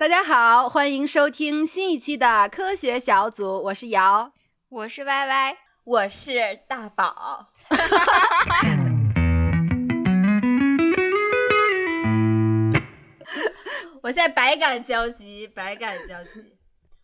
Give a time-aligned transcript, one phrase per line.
[0.00, 4.32] 大家好，欢迎收听新一期的科学小组，我是瑶，
[4.70, 7.48] 我是歪歪，我是大宝。
[14.00, 16.56] 我现在百感交集，百感交集。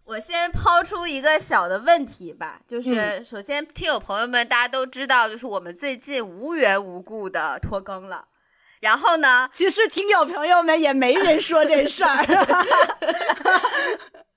[0.04, 8.28] 我先抛出一个小的问题吧，就是首先听友朋友们，大家都知道，就是我们最近无缘无故的拖更了。
[8.87, 9.48] 然后呢？
[9.50, 12.23] 其实听友朋友们也没人说这事儿，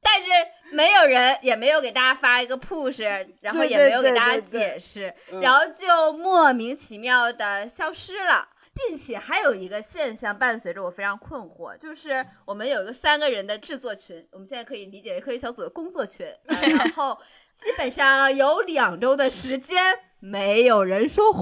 [0.01, 0.27] 但是
[0.71, 17.15] 没有人也没有给大家发一个 push，然后也没有给大家解释，然后就莫名其妙的消失了，并且还有一个现象伴随着我非常困惑，就是我们有一个三个人的制作群，我们现在可以理解为科学小组的工作群， 然后
[17.53, 19.99] 基本上有两周的时间。
[20.19, 21.41] 没有人说话，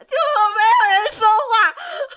[0.00, 0.16] 就
[0.54, 1.74] 没有人说话，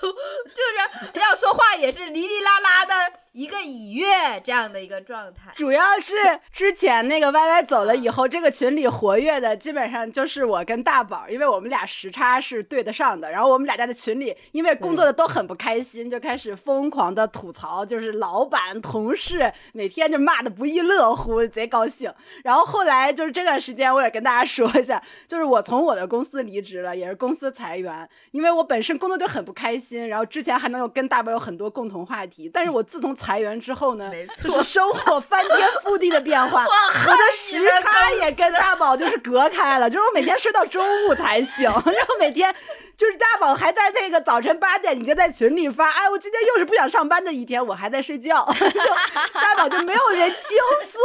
[0.54, 4.06] 就是要说话也是哩哩啦啦的一个已阅
[4.42, 5.52] 这样的一个状态。
[5.54, 6.14] 主要是
[6.50, 13.30] 之前那个 Y Y 走了以后，这个群里活跃的基本上就是我跟大宝，因为我们俩时差是对得上的。
[13.30, 22.12] 然后我们俩在群里，因为工作的都很不开心，就开始疯狂的吐槽，就是老板、同事每天就骂的不亦乐乎，贼高兴。
[22.42, 34.10] 然后后来就是这段时间，我也跟大家说一下，就是我从我的公司离职了，也是公司裁员，因为我本身工作就很不开心，然后之前还能有跟大宝有很多共同话题，但是我自从裁员之后呢，
[34.42, 42.54] 就是生活翻天覆地的变化， 我的时差也跟大宝就是隔开了，就是我每天睡到中午才醒， 然后每天。
[43.00, 50.98] 就是大宝还在那个早晨八点你就在群里发，哎，我今天又是不想上班的一天，我还在睡觉， 就大宝就没有人倾诉，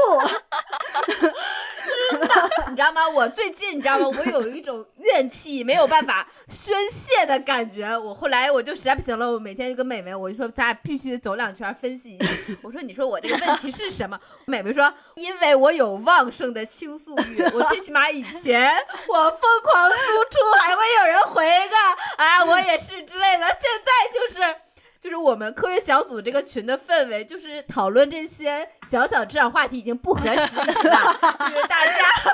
[2.12, 3.08] 真的，你知道吗？
[3.08, 4.12] 我最近你知道吗？
[4.20, 12.30] 我有一种怨气没有办法宣泄的感觉，我后来我就实在不行了，我每天就跟美美我就说，咱俩必须走两圈分析一下。
[12.62, 14.20] 我说，你说我这个问题是什么？
[14.48, 18.70] 美美说，因为我有旺盛的倾诉欲，我最起码以前
[19.08, 21.85] 我疯狂输出，还会有人回个。
[22.18, 23.46] 啊，我也是之类的。
[23.46, 24.56] 现在就是，
[25.00, 31.18] 就是我们科学小组这个群的氛围，就是讨论这些小小职场话题已经不合时宜了。
[31.50, 31.94] 就是大家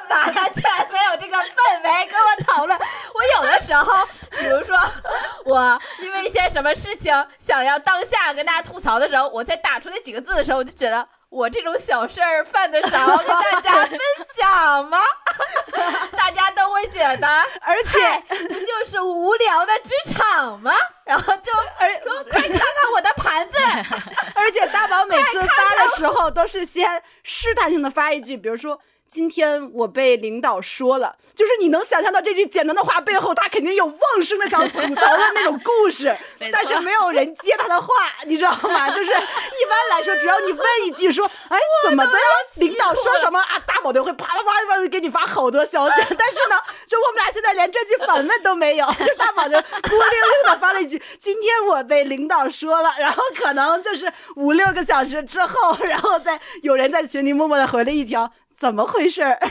[0.09, 2.77] 完全没有这个氛围跟我讨论。
[2.79, 4.07] 我有的时候，
[4.39, 4.77] 比如说
[5.45, 11.07] 我因为一些什么事情想要当下跟大家吐槽的时候，我在打出那几个字的时候，我就觉得。
[11.31, 13.97] 我这种小事儿犯得着跟大家分
[14.35, 14.99] 享吗？
[16.11, 17.27] 大家都会觉得，
[17.61, 18.19] 而且
[18.49, 20.73] 不就是无聊的职场吗？
[21.05, 21.49] 然后就
[22.03, 23.57] 说快看看我的盘子，
[24.35, 28.79] 而且大宝每次发的时候都是先试探性的发一句，比如说。
[29.11, 36.15] 今天我被领导说了，就是你能想象到这句简单的话背后，他肯定有旺盛的想吐槽的那种故事，
[36.49, 37.87] 但是没有人接他的话，
[38.25, 38.89] 你知道吗？
[38.95, 42.11] 就是一般来说，只要你问一句说，哎，怎么的？
[42.59, 43.59] 领导说什么啊？
[43.67, 45.95] 大宝就会啪啪啪啪给你发好多消息。
[46.17, 46.55] 但是呢，
[46.87, 52.93] 就我们俩现在连这句反问都没有， 就大宝就孤零零的发了一句：今天我被领导说了。
[52.97, 58.31] 然后可能就是五六个小时之后，然后再有人在群里默默的回了一条。
[58.61, 59.37] 怎么回事儿？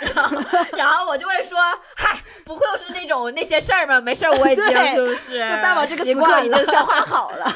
[0.00, 0.40] 然后，
[0.78, 1.58] 然后我就会说
[1.94, 4.00] ：“嗨，不会又是那种那些事儿吗？
[4.00, 4.64] 没事儿，我已经
[4.96, 7.44] 就是就大宝这个此刻已经消化好了。”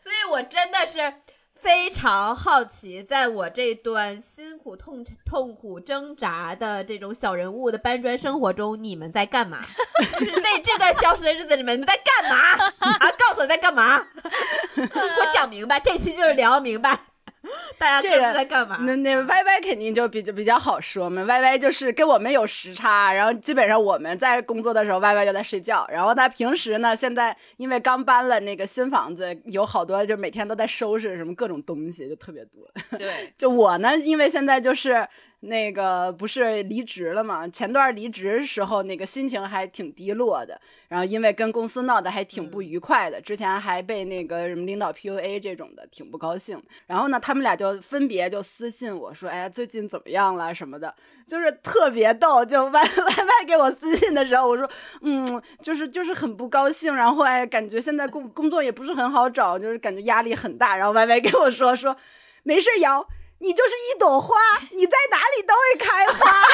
[0.00, 1.12] 所以，我真的是。
[1.60, 9.60] 非常好奇，在我这段辛苦、痛痛苦挣扎的这种小人物的搬砖生活中，你们在干嘛？
[10.18, 12.64] 就是在这段消失的日子里面，你们在干嘛？
[12.78, 13.98] 啊，告诉我在干嘛？
[14.74, 16.98] 我讲明白，这期就是聊明白。
[17.78, 18.78] 大家这个在干嘛？
[18.82, 21.22] 那那 Y Y 肯定就比较比较好说嘛。
[21.22, 25.86] Y Y 就是跟我们有时差，然后基本上我们在工作的时候，Y Y 就在睡觉。
[25.90, 32.70] 然后他平时呢，现在因为刚搬了那个新房子，有好多就每天都在收拾什么各种东西，就特别多。
[32.98, 35.08] 对，就我呢，因为现在就是。
[35.40, 37.48] 那个不是离职了嘛？
[37.48, 40.60] 前段离职时候，那个心情还挺低落的。
[40.88, 46.62] 然后因为跟公司闹得还挺不愉快的，之前还被那个什么领导 PUA 这种的，挺不高兴。
[46.86, 50.94] 然后呢，他们俩就分别就私信我说：“哎呀，最近怎么样了什么的？”
[51.26, 52.44] 就是特别逗。
[52.44, 54.68] 就 Y Y Y 给我私信的时候，我说
[55.00, 56.94] ：“嗯，就是就是很不高兴。
[56.94, 61.96] 然后哎，感觉现在工工作也不是很好找，就是感觉压力很大。”然后 Y Y 给我说说
[62.42, 63.06] ：“没事，瑶。”
[63.40, 64.36] 你就是一朵花，
[64.72, 66.46] 你在哪里都会开花。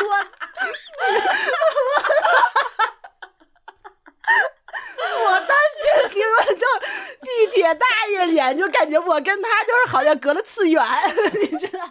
[0.00, 0.10] 我，
[5.24, 5.80] 我当时
[6.10, 6.64] 听了就
[7.22, 10.82] 地铁大爷脸，就感觉我跟他就是好像隔了次元，
[11.40, 11.90] 你知道。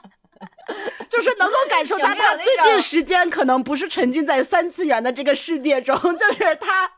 [1.10, 6.90] 就就是能够感受到他最近时间可能不是沉浸在三次元的这个世界中，就是他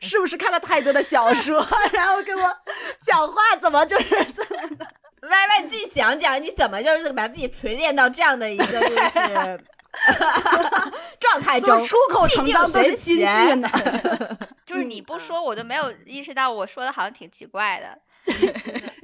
[0.00, 2.56] 是不是看了太多的小说，然后跟我
[3.04, 4.86] 讲话怎么就是这么的。
[5.22, 9.60] 歪歪，你自己想讲，你怎么就是把自己锤炼到这样的一个就是
[11.18, 13.68] 状态中，出口成章都是金句呢？
[14.64, 17.98] 就是你不说，我就没有意识到我说的好像挺奇怪的。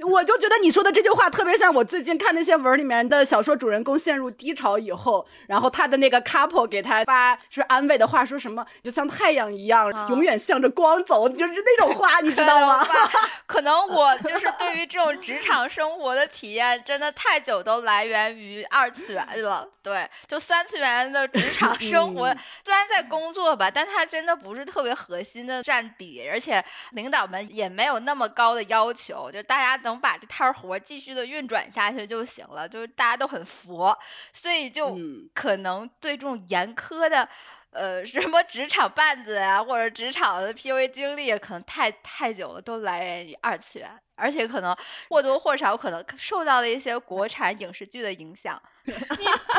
[0.05, 12.85] 我就觉得你说的这句话特别像我最近看那些文里面的小说主人公陷入低潮以后，然后他的那个 couple 给他发是安慰的话，说什么就像太阳一样，永远向着光走，就是那种话，你知道吗？
[13.47, 19.67] 可能我就是对于这种职场生活的体验，真的太久都来源于二次元了。
[19.81, 26.63] 对，就三次元的职场生活，虽然在工作吧，但它真的不是特别核心的占比，而且
[26.93, 29.29] 领导们也没有那么高的要求。
[29.31, 33.97] 就大家能把这摊活继续的运转下去就行了，就是大家都很佛，
[34.33, 34.97] 所以就
[35.33, 37.27] 可能对这种严苛的，
[37.71, 44.04] 呃，什么职场绊子啊，或者职场的 PUA 经历，可能太太久了，都来源于二次元。
[44.15, 44.75] 而且可能
[45.09, 48.95] 或多或少可能受到了一些国产影视剧的影响， 你不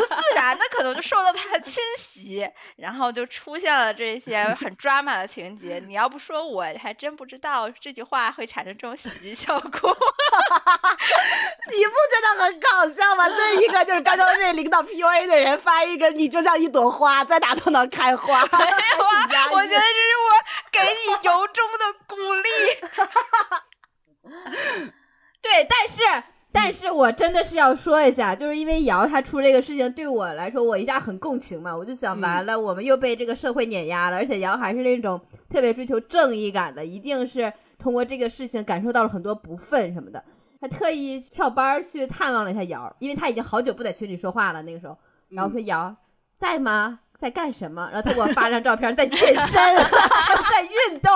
[0.06, 5.82] 自然的可能就受到它的侵袭，然后就出现了这些很 drama 的情节。
[5.87, 9.70] 你要不说，我还真不知道这句话会产生这种喜剧效果。
[11.69, 13.29] 你不觉得很搞笑吗？
[13.29, 18.41] 对一个就是刚刚被领导 PUA 的人发一个，你就像一朵花，在哪都能开花。
[18.43, 20.31] 没有啊，我觉得这是我
[20.70, 22.49] 给你由衷的鼓励。
[25.43, 26.03] 对，但是，
[26.53, 40.25] 但是我真的是要说一下，就是因为瑶她出这个事情，对我来说，我一下很共情嘛，我就想，完了，我们又被这个社会碾压了，而且瑶还是那种特别追求正义感的，一定是通过这个事情感受到了很多不忿什么的，
[40.61, 44.97] 他特意翘班去探望了一下瑶，因为他已经好久不在群里说话了，那个时候，
[45.29, 45.94] 然后说瑶
[46.38, 47.00] 在吗？
[47.19, 47.88] 在干什么？
[47.93, 49.59] 然后他给我发张照片，在健身，
[50.50, 51.11] 在运动。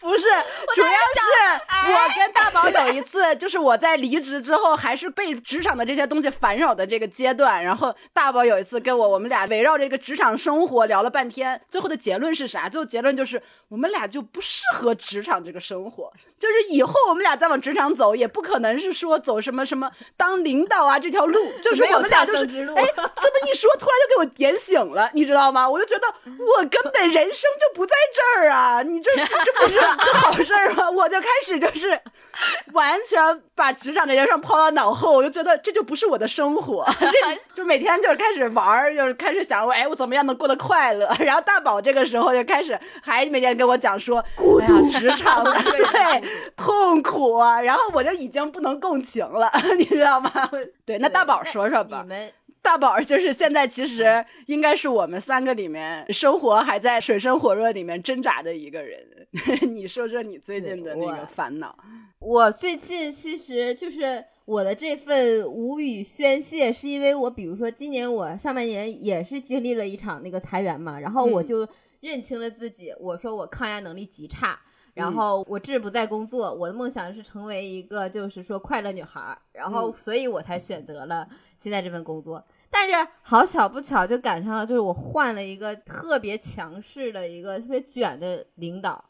[0.00, 0.26] 不是，
[0.74, 7.62] 主要是我跟大宝有一次，就是我在离职之后，还是被职场的这些东西烦扰的这个阶段。
[7.62, 12.68] 然后大宝有一次跟我，我们俩围绕这个职场生活聊了半天，最后的结论是啥？
[12.68, 16.12] 最后结论就是我们俩就不适合职场这个生活。
[16.38, 21.38] 就是以后我们俩再往职场走，也不可能是说走什么什么当领导啊这条路。
[21.62, 25.68] 就是我们俩就是，哎，这么一说，突然就给我点醒了，你知道吗？
[25.68, 28.82] 我就觉得我根本人生就不在这儿啊！
[28.82, 30.88] 你这这不是这好事儿吗？
[30.90, 32.00] 我就开始就是
[32.72, 37.10] 完全把职场这件事抛到脑后，我就觉得这就不是我的生活， 这
[37.54, 41.10] 就每天就是开始玩儿，就是开始想我，哎，我怎么样能过得快乐？
[41.18, 46.27] 然后大宝这个时候就开始还每天跟我讲说孤独职场的，对。
[46.56, 50.30] 痛苦，然后我就已经不能共情了， 你知道吗？
[50.84, 52.02] 对，那大宝说说吧。
[52.02, 59.00] 你们大宝就是现在其实应该是我们三个里面生活还在水深火热里面挣扎的一个人。
[59.74, 61.74] 你说说你最近的那个烦恼。
[62.18, 71.66] 我最近其实就是我的这份无语宣泄，是因为我比如说今年我上半年也是经历了一场那个裁员嘛，然后我就
[72.00, 74.58] 认清了自己，我说我抗压能力极差。
[74.98, 82.44] 然后我志不在工作，我的梦想是成为一个就是说快乐女孩，然后所以我才选择了现在这份工作。
[82.68, 89.04] 但是好巧不巧就赶上了，就是我换了一个特别强势的一个特别卷的领导，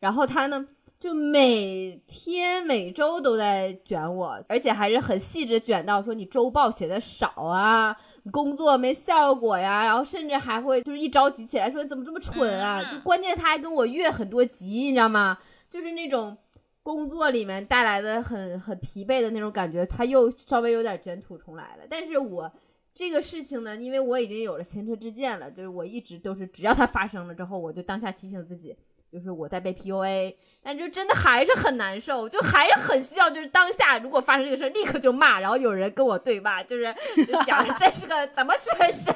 [0.00, 0.66] 然后他呢。
[1.00, 7.96] 就每天每周都在卷我，而且还是很细致卷到说你周报写的少啊，
[8.32, 12.82] 工作没效果呀，然后甚至还会就是一着急起来说你怎么这么蠢啊！
[12.92, 15.38] 就关键他还跟我越很多级，你知道吗？
[15.70, 16.36] 就是那种
[16.82, 21.84] 工作里面带来的很很疲惫的那种感觉，他又稍微有点卷土重来了。
[21.88, 22.50] 但是我
[22.92, 28.74] 这个事情呢，因为我已经有了前车之鉴了，就是我一直都是只要它发生了之后，我就当下提醒自己。
[29.10, 36.94] 就是我在被 PUA，但就真的还是很难受，就还是很需要，就是当下如果发生这个事儿，立刻就骂，然后有人跟我对骂，就是
[37.46, 39.10] 讲这是个怎么回事？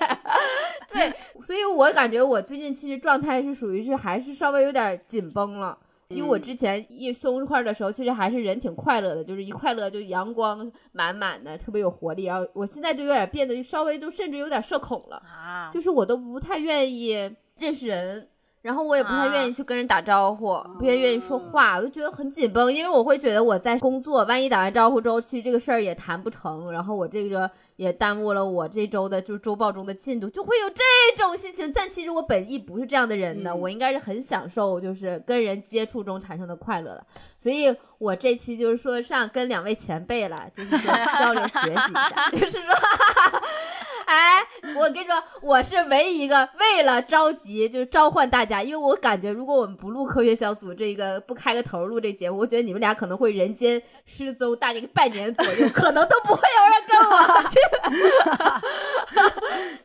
[0.88, 12.24] 对，所以我感觉我最近其实状态是属于是还是稍微有点紧绷了，因为我之前一松快的时候，其实还是人挺快乐的，就是一快乐就阳光满满的，特别有活力。
[12.24, 18.28] 然后我现在就有点变得稍微都甚至有点社恐了啊，就是我都不太愿意认识人。
[18.62, 30.82] 然后我也不太愿意去跟人打招呼，不太愿意说话，我就觉得很紧绷，因为我会觉得我在工作，万一打完招呼之后，其实这个事儿也谈不成，然后我这个也耽误了我这周的就是周报中的进度，就会有这
[31.16, 31.72] 种心情。
[31.74, 37.04] 但其实我本意不是这样的人的，我应该是很享受就是跟人接触中产生的快乐的，
[37.36, 42.72] 所以我这期就是说上跟两位前辈了，就是说交流学习一下， 就是说。
[44.06, 44.42] 哎，
[44.76, 57.58] 我跟你说，我是唯一一个为了着急就是召唤大家，因为我感觉如果我们不录科学小组这个不开个头录这节目，我觉得你们俩可能会人间失踪大概半年左右，可能都不会有人跟我去。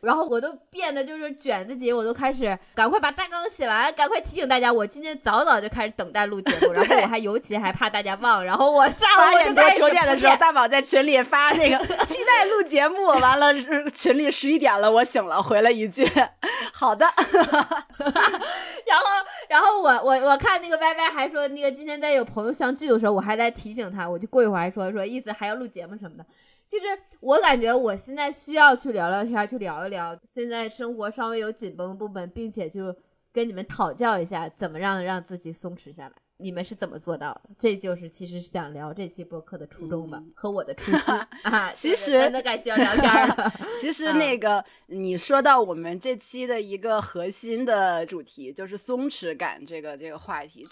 [0.00, 13.52] 然后我都变得就是卷自己，我都开始赶快把大纲写完，赶快提醒大家，我今天早早就开始等待录节目，然后我还尤其还怕大家忘，然后我下午我就开始九点的时候，大宝在群里发那个 期待录节目，完了
[13.92, 16.02] 群群里十一点了，我醒了，回了一句
[16.72, 17.04] 好的，
[18.86, 19.04] 然后
[19.50, 26.24] 然后我我我看那个 Y Y 还说那个今天在有朋友相聚的时候，我还在提醒他，我就过一会儿还说说意思还要录节目什么的。
[26.66, 26.86] 就是
[27.20, 32.96] 我感觉我现在需要去聊聊天，去聊一聊现在生活稍微有紧绷的部分，并且就
[33.30, 36.12] 跟你们讨教一下怎么让让自己松弛下来。
[36.38, 37.42] 你们是怎么做到的？
[37.58, 41.70] 这就是其实想聊这期播客的初衷吧，和我的初心 啊。
[41.72, 43.52] 其实真的该需要聊天了。
[43.76, 50.64] 其实那个你说到我们这期的一个核心的主题，就是松弛感这个这个话题。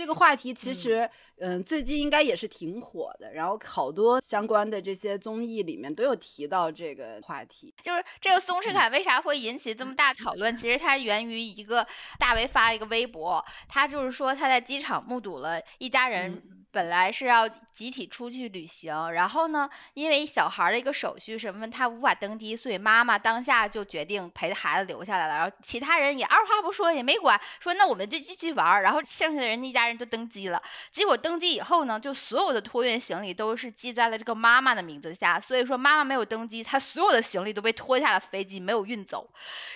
[0.00, 1.06] 这个话题其实，
[1.40, 3.34] 嗯，最近应该也是挺火的。
[3.34, 7.74] 然后好多相关的这些综艺里面都有提到这个话题。
[7.82, 10.56] 就是这个松弛感为啥会引起这么大讨论？
[10.56, 11.86] 其实它源于一个
[12.18, 16.42] 大 V 发一个微博，他就是说他在机场目睹了一家人
[16.72, 25.34] 本来是要集体出去旅行，然后呢，因为小孩的一个手续什么他无法登机，所以妈妈当下就决定陪孩子留下来了。
[25.36, 28.80] 然后其他人也二话不说也没管，说那我们就继续玩。
[28.82, 29.80] 然后剩下的人一家。
[29.80, 30.62] 人就登机了，
[30.92, 39.30] 结果登机以后呢，就所有的托运行李都是记在了这个妈妈的名字下，所以说妈妈没有登机，她所有的行李都被拖下了飞机，没有运走。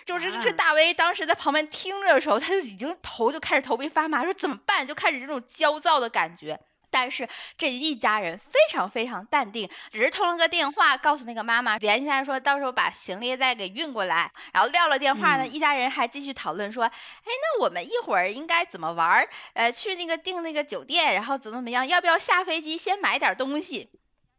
[0.05, 4.87] 就是这大威当时在旁边听着的时候，他就已经头就开始头皮发麻，说怎么办？
[4.87, 6.61] 就开始这种焦躁的感觉。
[6.95, 14.31] 但是这一家人非常非常淡定，只是通了个电话，告诉那个妈妈联系她，说到时候把行李再给运过来。
[14.53, 16.93] 然后撂了电话呢，一家人还继续讨论说，哎，
[17.27, 19.29] 那我们一会儿应该怎么玩？
[19.55, 21.85] 呃，去那个订那个酒店，然后怎么怎么样？
[21.89, 23.91] 要不要下飞机先买点东西？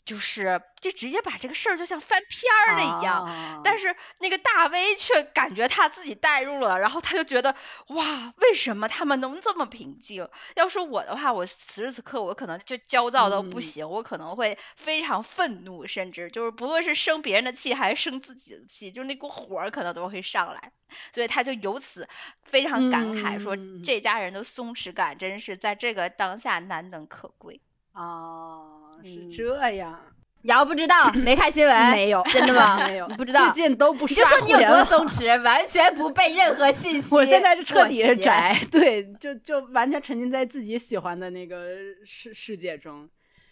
[0.06, 7.56] 就是，就直接把这个事儿就像翻篇儿了一样，但是那个大 V 却感觉他自己代入了，然后他就觉得
[7.88, 10.30] 哇，为什么他们能这么平静？
[10.56, 20.72] 要是我的话，我此时此刻我可能就焦躁到不行，我可能会非常愤怒，甚至就是不论是生别人的气还是生自己的气，就是那股火儿可能都会上来。
[21.14, 22.08] 所以他就由此
[22.44, 27.60] 非常感慨说，这家人的松弛感真是在这个当下难能可贵
[27.92, 28.85] 啊。
[29.04, 30.00] 是这样，
[30.44, 32.78] 瑶不知道，没看新闻，没有，真的吗？
[32.88, 33.52] 没有，不知道。
[33.52, 37.14] 最近都不你就说你有多松弛，完全不被任何信 息。
[37.14, 41.68] 我现在是彻底是宅，对，就就完全沉浸在自己喜欢的那个
[42.06, 43.10] 世世界中。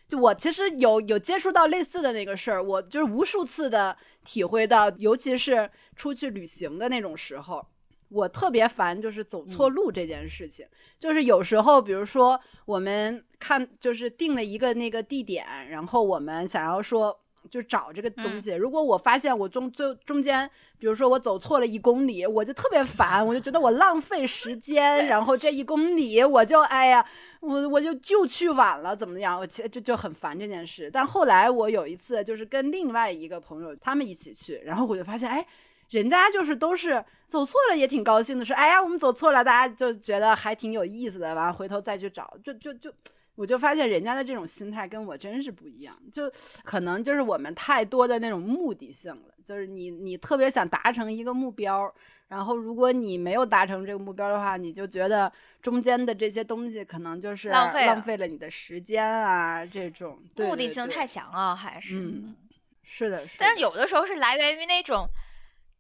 [0.08, 7.66] 就我其实有有接触到类似的那个事儿，我就是无数次的体会到，尤其是出去旅行的那种时候。
[8.13, 10.65] 我特别烦，就是走错路这件事情。
[11.00, 18.51] 就是有时候，比如说我们看，就是定了一个那个地点，然后我们想要说，就找这个东西。
[18.51, 25.08] 如果我发现我中最中间，比如说我走错了一公里，我就特别烦，我就觉得我浪费时间。
[25.08, 27.05] 然后这一公里，我就哎呀，
[27.41, 29.38] 我我就就去晚了，怎么样？
[29.39, 30.89] 我其实就就很烦这件事。
[30.89, 35.46] 但后来我有一次，就是跟另外一个朋友他们一起去，然后我就发现，哎。
[35.94, 42.92] 人家就是都是走错了也挺高兴的，说哎呀我们走错了，大家就觉得还挺有意思的，完了回头再去找，就就就，
[43.36, 46.24] 我就发现人家的这种心态跟我真是不一样，就
[46.64, 51.94] 可能就是我们太多的那种目的性了，就是你你特别想达成一个目标，
[52.28, 55.32] 然后如果你没有达成这个目标的话，你就觉得
[55.62, 60.18] 中间的这些东西可能就是浪费浪费了你的时间啊，这种。
[60.38, 62.36] 目的性太强啊，还是嗯，
[62.82, 65.08] 是的，是，但是有的时候是来源于那种。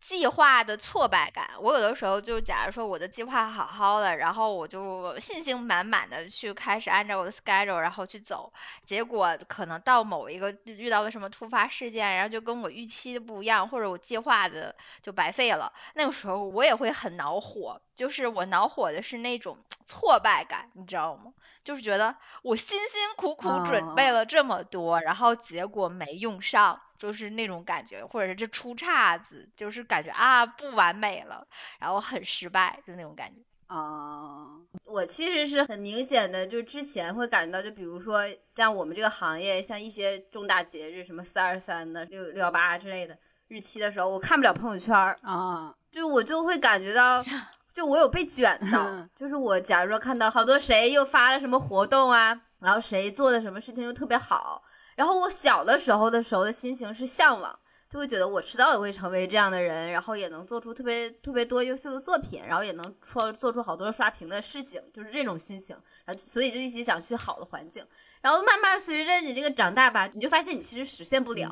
[0.03, 8.51] 计划的挫败感，我有的时候就假如说我的计划好好的，然后我就信心满满的去开始按照我的 schedule 然后去走，
[8.85, 19.57] 结果可能到某一个遇到了什么突发事件，然后就跟我预期的不一样，或者我计划的就白费了，那个时候我也会很恼火，就是我恼火的是那种
[19.87, 21.31] 挫败感，你知道吗？
[21.63, 26.77] 就是觉得我辛辛苦苦准备了这么多，然后结果没用上。
[27.03, 31.45] 就是那种感觉，或者是这出岔子，就是感觉啊不完美了，
[31.77, 34.47] 然后很失败，就那种感觉啊。
[34.85, 38.21] 我其实是很明显的，就之前会感觉到，就比如说
[38.53, 43.17] 像我们这个行业，像一些重大节日，什么四二三的、六六幺八之类的
[43.49, 47.21] 日期的时候，我看不了朋友圈啊，就我就会感觉到，
[47.75, 54.63] 就我有被卷到， 就是我假如说看到好多谁又发了什么活动啊，然后谁做的什么事情又特别好。
[54.95, 57.59] 然后我小的时候的时候的心情是向往，
[57.89, 67.85] 就会觉得我迟早也会成为这样的人，然后也能做出特别特别多优秀的作品，然后也能说做出好多刷屏的事情，就是这种心情，然后所以就一直想去好的环境，
[68.21, 71.49] 然后慢慢随着你这个长大吧，你就发现你其实实现不了，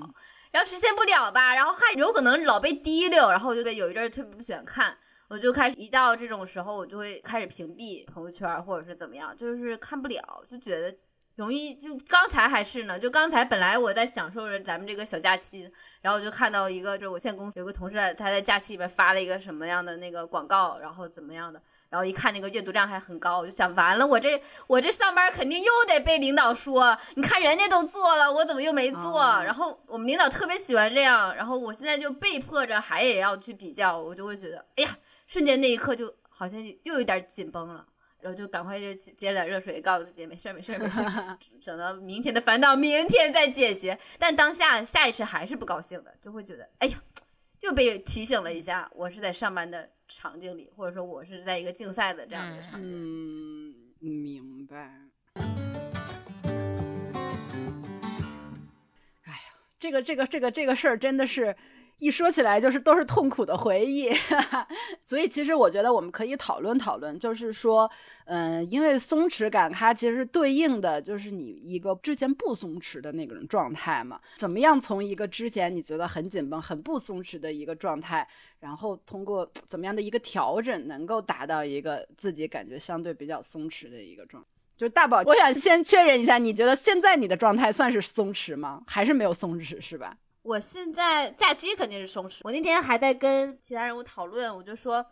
[0.51, 4.97] 然后实现不了吧，然后还有可能老被提溜，然后我就得有一阵儿特别不喜欢看。
[5.29, 10.93] 我就开始一到这种时候，我就会开始屏蔽朋友圈，或者是怎么样，就是看不了，就觉得
[11.35, 11.73] 容易。
[11.73, 15.71] 就刚才还是呢，就刚才本来我在享受着咱们这个小假期，
[16.01, 29.21] 然后我就看到一个，就是我现在公司有个同事，他在假期里边发了一个什么样的那个广告，然后怎么样的，然后一看那个阅读量还很高，我就想完了，我这我这上班肯定又得被领导说，你看人家都做了，我怎么又没做？
[29.43, 34.97] 然后我们领导特别喜欢这样，然后我现在就被迫着还也要去比较，我就会觉得，哎呀。
[35.27, 37.85] 瞬间那一刻就好像又有点紧绷了，
[38.21, 43.97] 然后就赶快就接了点热水，告诉自己没事儿没事儿没事儿，省到 明天的烦恼明天再解决。
[44.19, 46.97] 但当下下意识还是不高兴的，就会觉得哎呀，
[47.57, 52.89] 就被提醒了一下，我是在上班的场景里，或者说我是在一个竞赛的这样的场景。
[52.89, 54.77] 嗯，明白。
[59.23, 59.39] 哎呀，
[59.79, 61.55] 这个这个这个这个事儿真的是。
[62.01, 64.09] 一说起来就是都是痛苦的回忆，
[64.99, 67.87] 所以其实我觉得我们可以讨论讨论，就是说，
[68.25, 78.27] 嗯，因为松弛感它其实对应的就是你一个之前不松弛的那种状态嘛，怎么样从一个之前你觉得很紧绷、很不松弛的一个状态，
[78.61, 84.43] 然后通过怎么样的一个调整，能够达到一个自己感觉相对比较松弛的一个状。
[84.75, 88.81] 就大宝，我想先确认一下，你觉得现在你的状态算是松弛吗？
[88.87, 90.17] 还是没有松弛，是吧？
[90.43, 92.39] 我现在假期肯定是松弛。
[92.43, 95.05] 我那天还在跟其他人物讨论，我就说，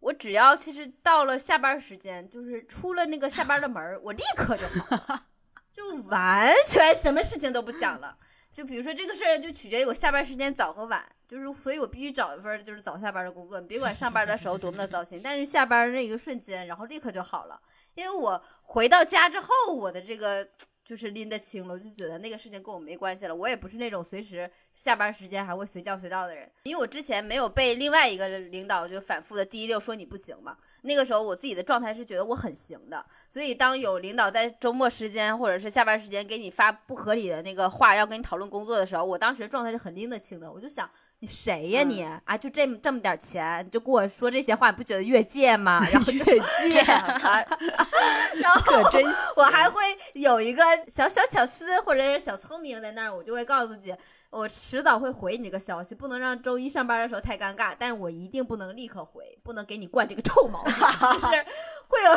[0.00, 5.20] 我只要其实到了下班时间，就是出了那个下班的门我立刻就好，
[5.72, 8.18] 就完全什么事情都不想了。
[8.52, 13.58] 就比如说这个事儿，就取决于我下班时间早和晚，就是所以我必须找一份就是早下班的工作。
[13.58, 17.58] 你别管上班的时候多么的糟心，但是下班那一个瞬间，然后立刻就好了。
[17.94, 20.46] 因为我回到家之后，我的这个。
[20.84, 23.34] 就是拎得清了，我就觉得那个事情跟我没关系了。
[23.34, 30.56] 我也不是那种随时下班时间还会随叫随到的人，因为我之前没有被另外一个领导就反复的第一溜说你不行嘛。
[30.82, 40.52] 那个时候我自己的状态是觉得我很行的，所以当有领导在周末时间或者是下班时间给你发不合理的那个话，要跟你讨论工作的时候，我当时状态是很拎得清的。
[40.52, 40.90] 我就想。
[41.20, 42.36] 你谁呀你啊？
[42.36, 45.86] 就这么这么点钱，就跟我说这些话，你不觉得越界吗？
[45.90, 46.82] 然后就越界
[48.42, 48.82] 然后
[49.36, 49.80] 我还会
[50.12, 53.94] 有一个小小巧思或者是小聪明在那儿，我就会告诉自己，
[54.28, 61.26] 我迟早会回你这个消息，不能让周一上班的时候太尴尬，但我一定不能立刻回，不能给你惯这个臭毛病，就是
[61.88, 62.14] 会有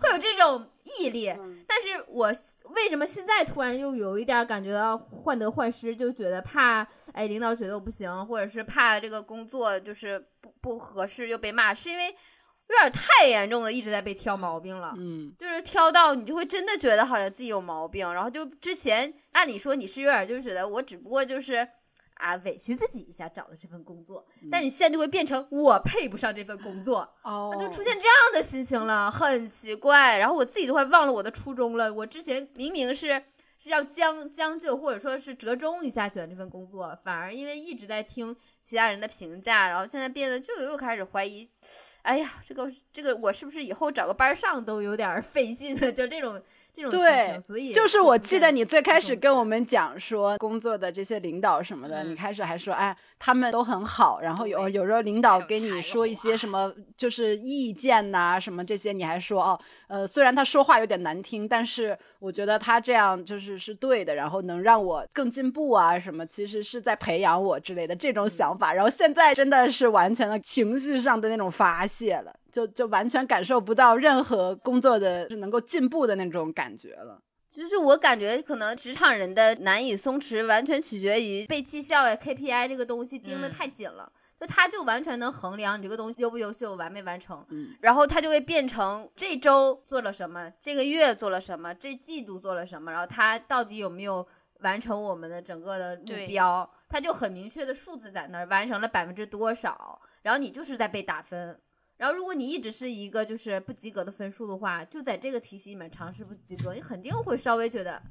[0.00, 0.68] 会有这种
[1.00, 1.34] 毅力。
[1.66, 2.26] 但是我
[2.74, 8.10] 为什么现在突然又有一点感觉到患得患失，就觉得怕哎领导觉得我不行。
[8.24, 14.94] 或者是怕这个工作就是不不合适又被骂，是因为有点太严重的，一直在被挑毛病了。
[14.96, 21.68] 嗯，就是挑到你就会真的觉得好像自己有毛病，然后就之前按理说你是有点就是觉得我只不过就是
[22.14, 30.18] 啊委屈自己一下找了这份工作，但你现在就会变成我配不上这份工作，哦，那就出现这样的心情了，很奇怪。
[30.18, 33.22] 然后我自己都快忘了我的初衷了，我之前明明是。
[33.58, 41.48] 是要将将就或者说是折中一下选这份工作，反而因为一直在听其他人的评价，然后现在变得就又开始怀疑，
[42.02, 46.40] 哎呀，这个这个我是不是以后找个班上都有点费劲，就这种
[46.76, 47.40] 这种心情。
[47.40, 52.96] 所以就是我记得你最开始跟我们讲说工作的这些领导什么的，你开始还说哎。
[53.18, 59.58] 他们都很好，然后有有时候领导给你说一些什么，就是意见呐，什么这些，你还说哦，
[59.88, 68.74] 呃，虽然他说话有点难听，但是我觉得他这样就是是对的，然后能让我更进步啊，什么其实是在培养我之类的这种想法。
[68.74, 77.20] 然后现在真的是完全的情绪上的那种发泄了，就就完全感受不到任何工作的是能够进步的那种感觉了。
[77.50, 84.10] 就是我感觉，可能职场人的难以松弛，完全取决于被绩效呀、KPI 这个东西盯得太紧了。
[84.40, 87.46] 就他就完全能衡量你这个东西优不优秀、完没完成。
[87.80, 94.26] 然后他就会变成这周做了什么，这个月做了什么，这季度做了什么，然后他到底有没有
[94.60, 101.60] 完成我们的整个的目标，他就很明确的数字在那儿，完成了百分之多少，然后你就是在被打分。
[101.98, 108.02] 然后，如果你一直是一个就是不及格的分数的话，就在这个体系里面尝试不及格，你肯定会稍微觉得，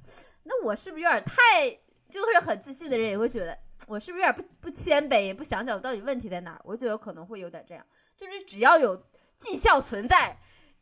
[0.43, 1.69] 那我是不是有点太
[2.09, 6.61] 就是很自信的人也会觉得，我是不是有点不不谦卑，也不想想我到底问题在哪儿？
[6.63, 7.85] 我觉得可能会有点这样，
[8.17, 8.95] 就是只要有
[9.37, 10.35] 绩效存在，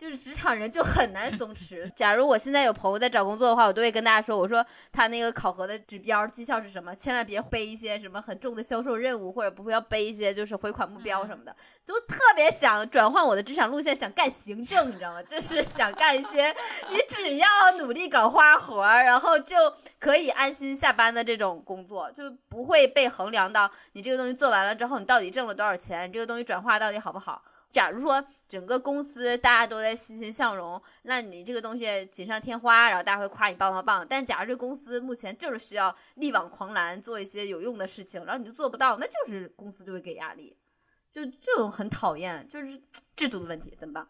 [0.04, 1.89] 就是职场人就很难松弛。
[1.96, 15.24] 假如我现在有朋友在找工作的话，我都会跟大家说，我说他那个考核的指标绩效是什么，千万别背一些什么很重的销售任务，或者不会要背一些就是回款目标什么的，就特别想转换我的职场路线，想干行政，你知道吗？
[15.24, 16.54] 就是想干一些
[16.89, 19.56] 你只要努力搞花活，然后就
[20.00, 27.42] 可以安心下班的这种工作，就不会被衡量到你这个东西做完了之后，你到底挣了多少钱，你这个东西转化到底好不好。
[27.73, 34.07] 假如说整个公司大家都在欣欣向荣，那你这个东西锦上添花，然后大家会夸你棒棒棒。
[34.07, 40.55] 但假如这公司目前就是需要力挽狂澜，做一些有用的事情，然后你就做不到，那就是公司就会给压力，
[41.12, 42.79] 就这种很讨厌，就是
[43.17, 44.07] 制度的问题，怎么办？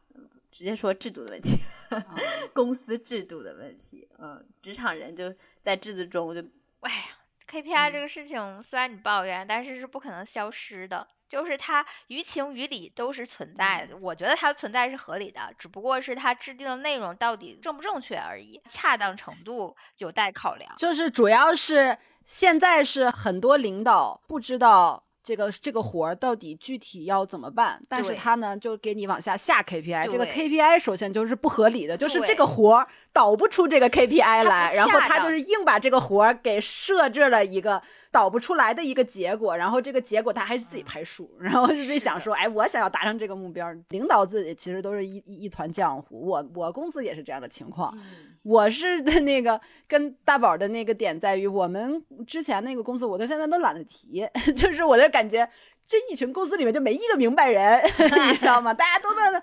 [0.52, 1.58] 直接说制度的问题，
[2.54, 4.08] 公司制度的问题。
[4.20, 6.42] 嗯，职场人就在制度中就，
[6.82, 7.06] 哎呀
[7.54, 11.08] ，KPI 这个事情虽然你抱怨，但是是不可能消失的。
[11.30, 20.76] 就是它于情于理都是存在的，我觉得它的存在是合理的，只不过是它制定的内容到底正不正确而已，恰当程度有待考量。
[20.78, 37.82] 就是主要是现在是很多领导不知道这个这个活儿到底具体要怎么办，但是他呢就给你往下下 KPI，这个 KPI 首先就是不合理的，就是这个活儿导不出这个 KPI 来，然后他就是硬把这个活儿给设置了一个。
[38.14, 46.28] 导不出来的一个结果，然后这个结果他还自己排数，然后就自己想说，哎，我想要达成这个目标，领导自己其实都是一一团浆糊。
[46.28, 47.92] 我我公司也是这样的情况，
[48.44, 54.24] 我是的那个跟大宝的那个点在于，我们之前那个公司，我到现在都懒得提，
[54.56, 55.50] 就是我的感觉，
[55.88, 57.82] 这一群公司里面就没一个明白人，
[58.30, 58.72] 你知道吗？
[58.74, 59.42] 大家都在那。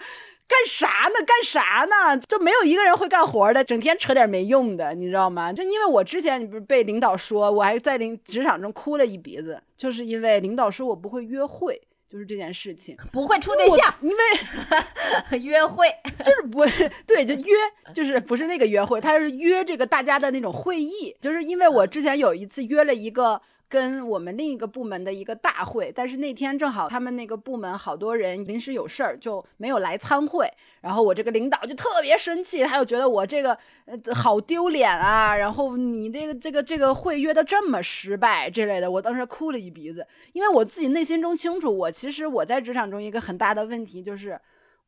[0.51, 1.25] 干啥呢？
[1.25, 2.19] 干啥呢？
[2.29, 5.53] 就没有一个人会干活的，整天扯点没用的，你知道吗？
[5.53, 15.87] 就因为我之前你不是被领导说，我还在领职场中哭了一鼻子，就是因为领导说我不会约会，就是这件事情不会处对象，因为 约会
[16.19, 16.69] 就是不会
[17.07, 17.55] 对，就约
[17.95, 23.41] 就是不是那个约会，他是约这个大家的那种会议，就是因为我之前有一次约了一个。
[23.71, 30.47] 跟我们另一个部门的一个大会，但是那天正好他们那个部门好多人临时有事儿，就没有来参会。
[30.81, 33.57] 然后我这个领导就特别生气，他就觉得我这个
[33.87, 35.37] 呃好丢脸啊。
[35.37, 44.41] 然后你这个这个这个会约的这么失败之类的，我当时哭了一鼻子，因为我自己内心中清楚，我其实我在职场中一个很大的问题就是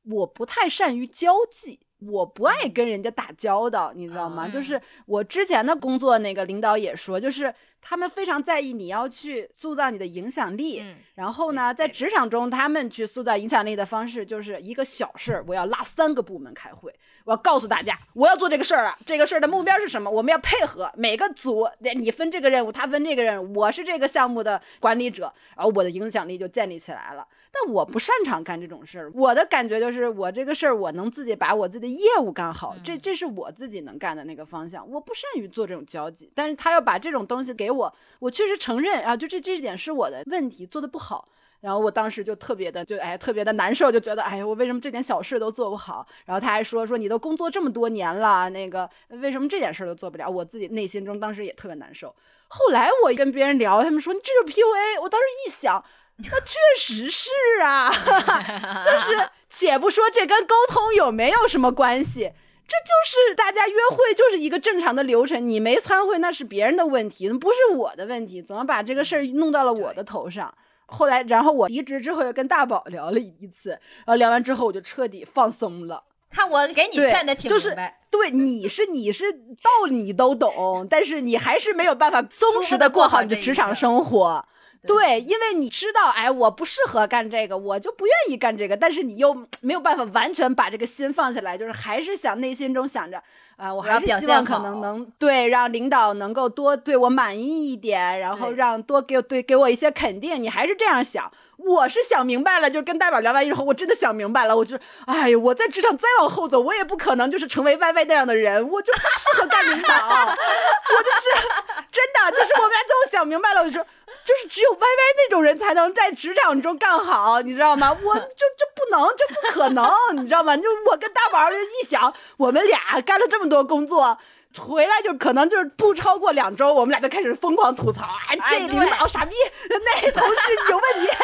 [0.06, 1.78] 我不太善于交际。
[2.10, 4.48] 我不爱跟人家打交道，你知道吗？
[4.48, 10.82] 就是我之前的工作，那个领导也说，就是他们非常在意你要去塑造你的影响力。
[11.16, 20.10] 然后呢，在职场中，他们去塑造影响力的方式，就是一个小事儿，我要拉三个部门开会，我要告诉大家，我要做这个事儿了，这个事儿的目标是什么？
[20.10, 27.26] 我们要配合每个组，你分这个任务，他分这个任务，我是这个项目的管理者，然后我的影响力就建立起来了。
[27.54, 34.88] 但我不擅长干这种事儿，我的感觉就是我这个事儿我能自己把我自己的业务干好，这这是我自己能干的那个方向。
[34.90, 41.28] 我不善于做这种交际，但是他要把这种东西给我，我确实承认啊，就这这点是我的问题，做的不好。
[41.62, 46.06] 然后我当时就特别的就哎特别的难受，就觉得哎呀我为什么这点小事都做不好？
[46.26, 50.28] 然后他还说说你都工作这么多年了，那个为什么这点事儿都做不了？
[50.28, 52.14] 我自己内心中当时也特别难受。
[52.48, 55.82] 后来我跟别人聊，他们说你这是 PUA，我当时一想。
[56.18, 57.30] 那确实是
[57.64, 57.90] 啊，
[58.84, 62.30] 就是，且不说这跟沟通有没有什么关系，
[62.68, 70.54] 这就是大家约会就是一个正常的流程，你没参会那是别人的问题，不是我的问题，怎么把这个事儿弄到了我的头上？
[70.92, 76.04] 后来，然后我离职之后又跟大宝聊了一次，然后聊完之后我就彻底放松了。
[76.30, 84.44] 看我给你劝的挺明白，对，你是你是道理你都懂，但是你还是没有办法松弛的过好你的职场生活。
[84.86, 88.76] 对，因为你知道，哎，我不适合干这个，我就不愿意干这个。
[88.76, 93.22] 但是你又没有办法完全把这个心放下来，就是还是想内心中想着，
[93.56, 100.42] 啊，我还是希望可能能对让领导能够多对我满意一点，然后让多给对给我一些肯定。
[100.42, 101.30] 你还是这样想。
[101.58, 104.56] 我是想明白了，就是跟大宝聊完以后，我真的想明白了。
[104.56, 109.94] 我就，哎呀，我在职场再往后走，我也不可能就是成为 Y Y 那样的人，我就不适合干领导。
[110.26, 111.46] 我就是
[111.92, 113.86] 真的，就是我们俩最后想明白了，我就说，
[114.24, 117.90] 就是只有 Y Y 那种人才能在职场中干好，你知道吗？
[118.02, 120.56] 我就就不能，就不可能， 你知道吗？
[120.56, 124.18] 就我跟大宝就一想，我们俩干了这么多工作。
[124.58, 129.34] 回来就可能就是不超过两周，我们俩就开始疯狂吐槽，啊，这领导傻逼，
[129.70, 130.36] 那同事
[130.68, 131.08] 有问题，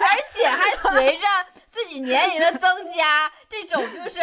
[0.00, 1.26] 而且还随着
[1.76, 4.20] 自己年龄的增加，这种就是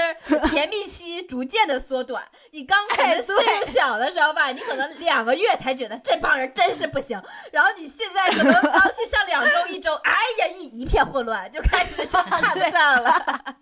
[0.50, 2.24] 甜蜜期逐渐的缩短。
[2.50, 13.56] 你刚可能岁数小的时候吧，你可能两个月才觉得这帮人真是不行，然后你现在可能刚去上两周、一周，哎呀，一一片混乱，就开始就看不上了。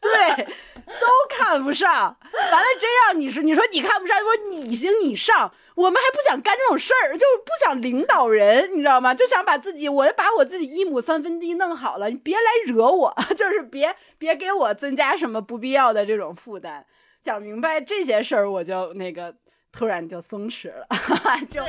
[0.00, 0.44] 对，
[0.86, 2.16] 都看不上。
[2.32, 9.14] 完了，真让你说，你说你看不上，说你行你上，我们还不想干这种事儿，就是不想领导人，你知道吗？
[9.14, 16.84] 就想把自己，我把我自己一亩三分地弄好了，你别来惹我， 就是别别给我增加什么不必要的这种负担。
[17.22, 19.34] 讲明白这些事儿，我就那个
[19.72, 20.86] 突然就松弛了，
[21.50, 21.62] 就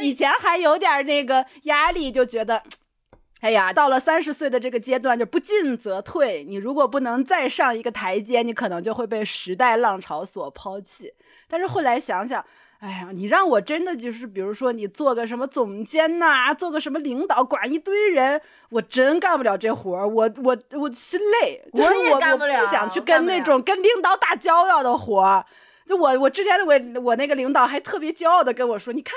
[0.00, 2.62] 以前还有点那个压力，就觉得。
[3.40, 6.44] 哎呀，到了三十岁的这个阶段，就不进则退。
[6.44, 11.12] 你如果不能再上一个台阶，你可能就会被时代浪潮所抛弃。
[11.48, 12.44] 但是后来想想，
[12.82, 18.40] 哎呀，你让我真的就是，比如说你做个什么总监呐，做个什么领导，管一堆人，
[18.70, 20.08] 我真干不了这活儿。
[20.08, 22.60] 我我我心累，我也干不了。
[22.60, 25.46] 不想去跟那种跟领导打交道的活儿。
[25.86, 29.14] 就我我之前我我那个领导还特别骄傲的跟我说，你看。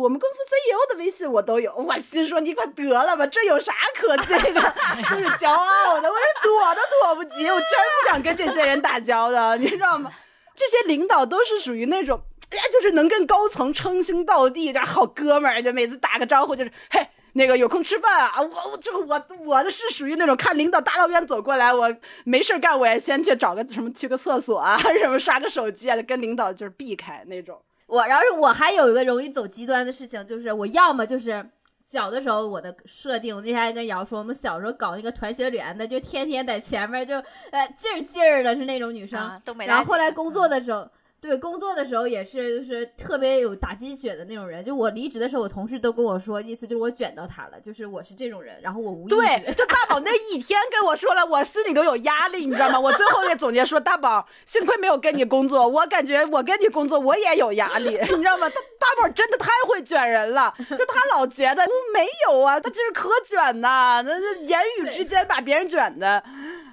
[0.00, 4.60] 我们公司 CEO 的微信我都有，我心说你快得了吧，这有啥可这个
[5.10, 6.08] 就是骄傲的？
[6.08, 10.12] 我是躲都躲不及，我真不想跟这些人打交道，你知道吗？
[10.54, 18.42] 这些领导都是属于那种，哎呀，就是能跟高层称兄道弟的好哥们儿，就每次打个招呼就是，嘿，那个有空吃饭啊？
[18.42, 21.90] 我我这我我的是属于那种看领导大老远走过来，我
[22.24, 27.58] 没事干，我也先去找个什么去个厕所啊， 什么刷个手机啊，跟领导就是避开那种。
[27.86, 31.42] 我，然后我还有一个容易走极端的事情，就是我要么就是
[31.80, 37.16] 小的时候我的设定，那天还跟瑶说，我们小时候搞那个团学联的，就天天在前面就
[37.50, 40.86] 呃劲儿劲儿的是那种女生，然后后来工作的时候。
[41.22, 44.64] 对，工作的时候也是，就是特别有打鸡血的那种人。
[44.64, 48.60] 就我离职的时候，我同事都跟我说，意思就是我卷到他了，就是我是这种人。
[48.60, 52.80] 然后我无意对，就大宝那一天跟我说了，我心里都有压力，你知道吗？
[52.80, 58.48] 我最后也总结说，大宝，幸亏没有跟你工作，我感觉我跟你工作我也有压力， 你知道吗？
[58.48, 66.20] 大大宝真的太会卷人了，就他老觉得没有啊，他就是可卷呐，那那言语之间把别人卷的。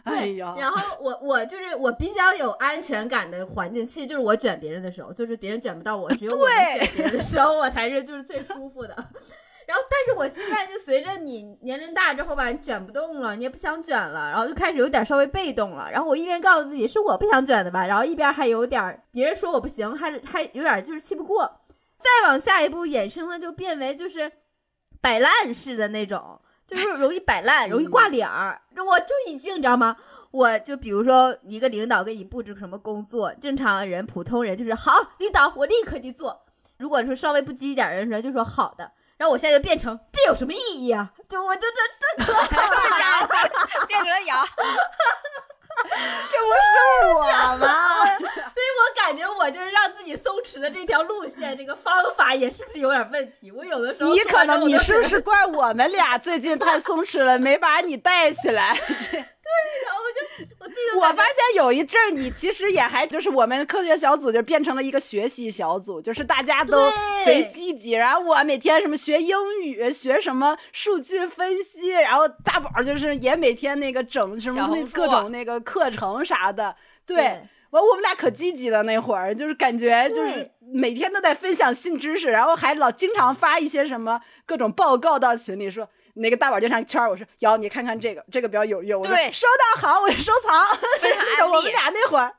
[0.05, 8.95] 哎呀，然后我我就是我比较有安全感的环境，其实就是我卷别人的时候，就是别人卷不到我，只有我卷别人的时候，我才是就是最舒服的。
[9.67, 15.87] 然后，但是我现在就随着你年龄大之后吧，你卷不动了，你也不想卷了，然后就开始有点稍微被动了。
[15.91, 21.61] 然后我一边告诉自己是我不想卷的吧，然后一边还有点别人说我不行，还还有点就是气不过。
[21.99, 24.31] 再往下一步衍生的，就变为就是
[25.01, 26.41] 摆烂式的那种。
[26.69, 29.95] 就是容易摆烂，容易挂脸儿，我就已经你知道吗？
[30.31, 36.45] 我就比如说一个领导给你布置什么工作，正常人、普通人就是好，领导我立刻去做。
[36.77, 38.91] 如果说稍微不积极点人，就说好的。
[39.17, 41.11] 然后我现在就变成这有什么意义啊？
[41.27, 43.27] 就我就这这变成羊，
[43.87, 44.45] 变成了羊。
[46.31, 46.67] 这不是
[47.15, 48.05] 我吗？
[48.19, 53.51] 所以我感觉我就是让自己松弛的这条路线，这个方法也是不是有点问题？
[53.51, 58.77] 我有的时候你可能你是不是怪我们俩最近太松弛了，没把你带起来？
[59.49, 66.89] 对，然后我就我自己我发现有一阵儿你其实也还就是我们科学小组就变成了一个学习小组，就是大家都
[67.25, 85.89] 贼积极，然后我每天什么学英语，学什么数据分析，然后大宝就是也每天那个整什么那各种那个课程啥的，对，完我们俩可积极了那会儿，就是感觉就是每天都在分享新知识，然后还老经常发一些什么各种报告到群里说。
[86.19, 89.01] 那个大宝就上圈儿，我说瑶，你看看这个，这个比较有用。
[89.03, 90.65] 对，收到好，我就收藏。
[91.51, 92.33] 我们俩那会儿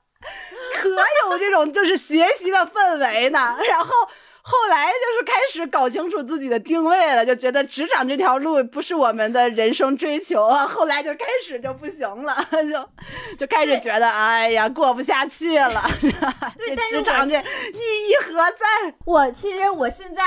[0.77, 3.95] 可有这种就是学习的氛围呢，然后。
[4.43, 10.67] 后来就是开始搞清楚自己的定位了，就觉得职场这条路不是我们的人生追求啊。
[10.67, 15.83] 后来就开始就不行了， 就就开始觉得哎呀过不下去了。
[16.57, 18.95] 对，职场这意义何在？
[19.05, 20.23] 我其实我现在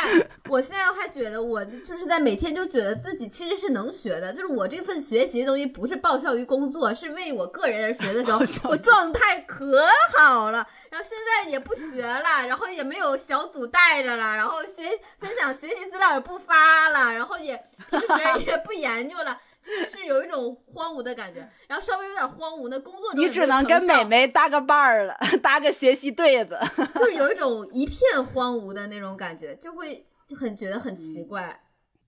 [0.48, 9.82] 我现在还觉得我就是在每天就觉得自己其实是能学的，就是我这份学习的东西不是报效于工作，是为我个人而学的时候，我状态可
[10.16, 10.66] 好了。
[10.90, 14.16] 然后现在也不学了，然后也没有小组带着。
[14.16, 14.84] 了，然后学
[15.18, 17.56] 分享学习资料也不发了，然后也
[17.90, 21.40] 平时也不研究了，就是有一种荒芜的感觉。
[21.68, 26.60] 然后稍微有点荒芜的工作中，你只能跟美美搭个伴儿了， 搭个学习对子，
[26.96, 31.64] 就是有一种一片荒芜的那种感觉，就会就很觉得很奇怪，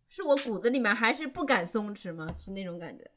[0.07, 2.27] 是我骨子里面还是不敢松弛吗？
[2.37, 3.09] 是那种感觉。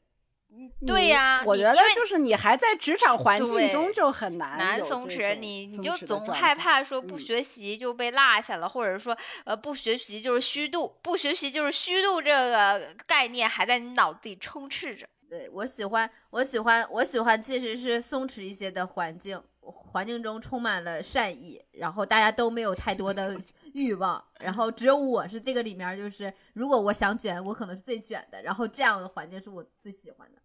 [0.85, 15.07] 对呀，我觉得就是你还在职场环境中就很难难松弛，你你就总害怕说不学习就被落下了，或者说呃不学习就是虚度，不学习就是虚度这个概念还在你脑子里充斥着。
[15.29, 23.37] 对我喜欢，我喜欢，我喜欢，其实是松弛一些的环境，环境中充满了善意，然后大家都没有太多的
[23.73, 30.39] 欲望，然后只有我是这个里面，就是如果我想卷，我可能是最卷的，然后这样的环境是我最喜欢的。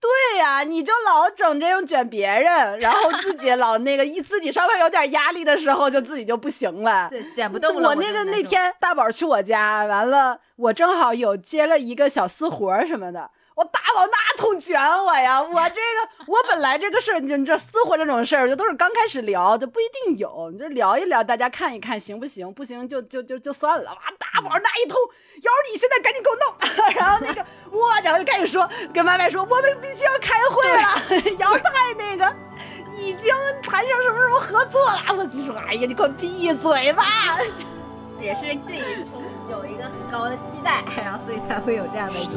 [0.00, 7.08] 对呀，你就老整这种卷别人，然后自己老那个一自己稍微有点压力的时候，就自己就不行了。
[7.10, 7.88] 对，卷不动了。
[7.88, 13.28] 我那个那天大宝去我家，完了我正好有接了一个小私活什么的。
[13.58, 15.42] 我大宝那通卷我呀！
[15.42, 20.48] 我这个，我本来这个事儿，你这私活这种事儿，就都是刚开始聊，就不一定有。
[20.52, 22.52] 你就聊一聊，大家看一看行不行？
[22.54, 23.90] 不行就就就就算了。
[23.90, 24.96] 哇，大宝那一通，
[25.42, 26.94] 要是你现在赶紧给我弄。
[26.94, 31.34] 然后那个我，然后就赶紧说，跟歪歪说，我们必须要开会了。
[31.40, 32.32] 姚太那个
[32.96, 35.02] 已经谈上什么什么合作了。
[35.16, 37.04] 我就说，哎呀，你给我闭嘴吧！
[38.20, 42.28] 也是对从有一个很高的期待， 然后所以才会有这样的言。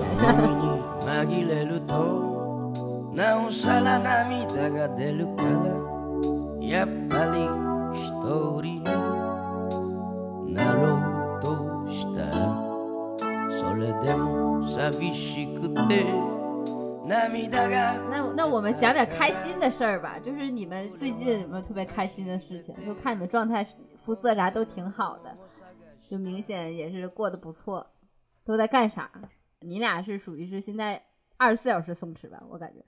[18.10, 22.74] 那那我们讲点开心的事儿吧，就是你们最近有没有特别开心的事情？
[22.86, 23.66] 就看你们状态、
[23.98, 25.30] 肤色啥都挺好的。
[26.12, 27.90] 就明显也是过得不错，
[28.44, 29.10] 都在干啥？
[29.62, 31.02] 你俩是属于是现在
[31.38, 32.44] 二十四小时松弛吧？
[32.50, 32.84] 我感觉，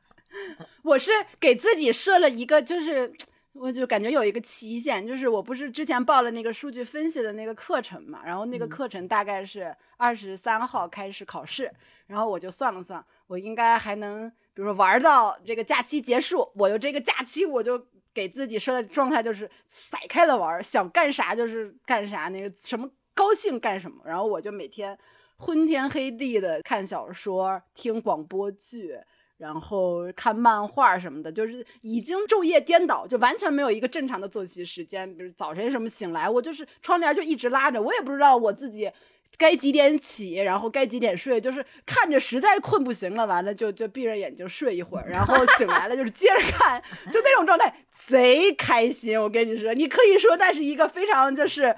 [0.82, 3.12] 我是给自己设了一个，就是
[3.52, 11.70] 我就感觉有一个期限，就是我不是之前报了那个数据分析的那个课程嘛，然后那个课程大概是二十三号开始考试，
[12.06, 17.86] 然后我就算了算，我应该还能，比如说玩到这个假期结束，我就这个假期我就。
[18.16, 24.02] 给自己设的状态就是甩开了玩，想干啥就是干啥，那个什么高兴干什么。
[24.06, 24.98] 然后我就每天
[25.36, 28.98] 昏天黑地的看小说、听广播剧，
[29.36, 35.14] 然后看漫画什么的，就是已经昼夜颠倒，就完全没有一个正常的作息时间。
[35.14, 38.90] 比如早晨什么醒来，我就是窗帘就一直拉着，我也不知道我自己。
[39.38, 49.20] 该几点起，然后该几点睡，就是看着实在困不行了，完了就就闭着眼睛睡一会儿，然后 醒来了就是接着看，就那种状态贼开心。
[49.20, 51.74] 我跟你说，你可以说那是一个非常就是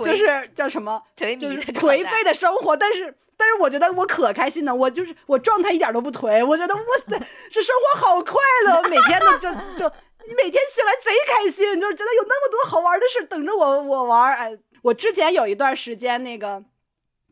[0.00, 7.18] 就是叫什么，就是颓废的生活，但是但是我觉得我可开心了，我就是我状态一点都不颓，我觉得哇塞，
[7.50, 8.34] 这生活好快
[8.66, 9.90] 乐，每天都就就
[10.26, 14.34] 你每天醒来贼开心，就是觉得有那么多好玩的事等着我我玩。
[14.34, 16.62] 哎，我之前有一段时间那个。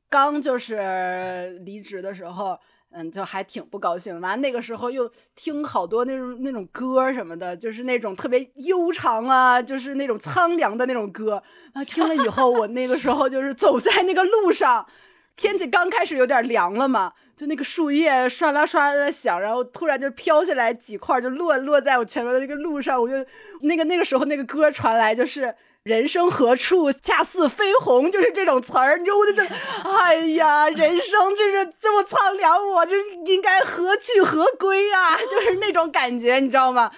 [0.09, 2.59] 刚就是离职的时候，
[2.90, 4.21] 嗯，就还挺不高兴。
[4.21, 11.42] 完那个时候又听好多那种那种歌什么的，就是那种特别悠长啊，就是那种苍凉的那种歌。
[11.73, 14.87] 啊，听了以后，我那个时候就是走在那个路上，
[15.35, 23.03] 天气刚开始有点凉了嘛，就那个树叶唰啦唰啦的响，然后突然就飘下来几块，就落落在我前面的那个路上。
[23.03, 23.14] 我就
[23.62, 25.55] 那个那个时候那个歌传来，就是。
[25.87, 29.55] 人生何处恰似飞鸿，就是这种词儿，你知道我就觉得，
[29.88, 35.16] 哎呀，人生就是这么苍凉，我就是应该何去何归呀？
[35.31, 36.90] 就是那种感觉，你知道吗？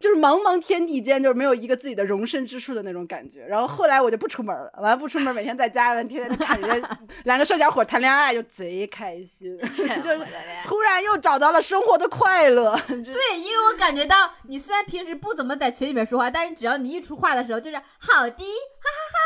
[0.00, 3.44] 就是茫茫天地间，就是没有一个自己的容身之处的那种感觉。
[3.44, 9.66] 然后后来我就不出门了，完了不出门，每天在家，完天天看人家两个小家伙谈恋爱，就贼开心，就
[10.10, 10.26] 是
[10.64, 12.74] 突然又找到了生活的快乐。
[12.88, 19.18] 对，因为我感觉到你虽然平时不怎么在群里面说话，但是只要你一出话的时候，就是好的，哈哈哈，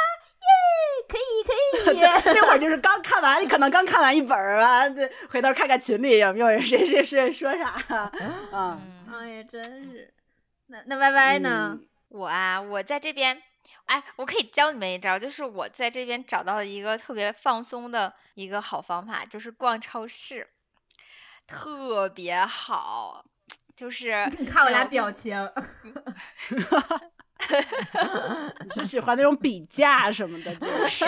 [0.43, 0.49] 耶，
[1.09, 2.01] 可以可以。
[2.35, 4.83] 那会儿就是刚看完，可能刚看完一本儿啊，
[5.31, 8.11] 回头看看群里有没有人谁谁谁说啥啊。
[9.13, 10.13] 哎呀，真是。
[10.67, 11.79] 那那 Y Y 呢？
[12.09, 13.43] 我啊，我在这边，
[13.87, 20.49] 哎，我可以教你们一招，就是我在这边找到了一个特别放松的一个好方法，就是逛超市，
[21.47, 23.25] 特别好，
[23.77, 25.37] 就是你看我俩表情。
[28.65, 30.55] 你是喜欢那种比价什么的？
[30.55, 31.05] 不 是，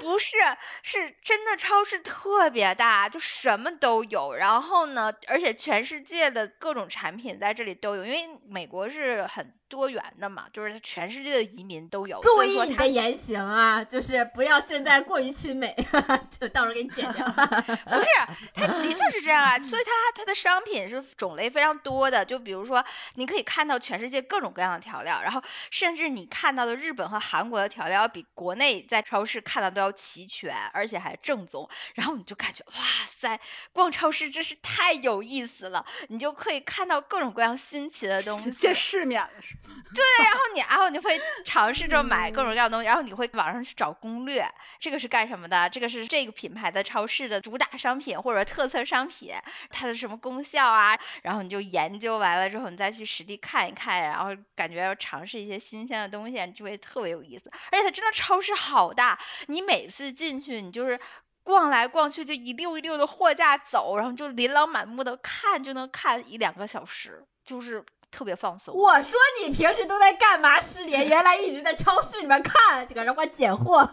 [0.00, 0.36] 不是，
[0.82, 4.34] 是真的超市特别大，就什么都有。
[4.34, 9.52] 然后呢，而且全世界的各种产品在这里都有，因为美国是很。
[9.68, 12.20] 多元的嘛，就是全世界的移民都有。
[12.20, 15.74] 注意你的言行啊，就是不要现在过于亲美，
[16.30, 17.26] 就到时候给你剪掉。
[17.26, 18.06] 不是，
[18.54, 22.24] 它的确是这样啊，所以它它的商品是种类非常多的。
[22.24, 31.68] 就比如说，你可以看到全世界各种各样的调料，然后甚至你看到的日本和韩国的调料比国内在超市看到都要齐全，而且还正宗。
[31.94, 32.82] 然后你就感觉哇
[33.20, 33.40] 塞，
[33.72, 39.55] 逛超市真是太有意思了，你就可以看到各种各样新奇的东西，见世面了是。
[39.94, 44.46] 对，然后你，然后你会尝试着买各种各样的东西，然后你会网上去找攻略，
[44.80, 45.68] 这个是干什么的？
[45.70, 49.32] 这个是这个品牌的超市的主打商品或者特色商品，
[49.70, 50.98] 它的什么功效啊？
[51.22, 57.50] 然后你就研究完了之后，你再去实地看一看，然后感觉要尝试一些新鲜的东西，就会特别有意思。
[57.70, 60.98] 而且它真的超市好大，你每次进去，你就是。
[61.46, 67.84] 逛来逛去，就一溜一溜的货架走，然后就琳琅满目的看，就能看一两个小时，就是
[68.16, 68.74] 特别放松。
[68.74, 70.58] 我说你平时都在干嘛？
[70.58, 73.86] 失联，原来一直在超市里面看，搁这块捡货，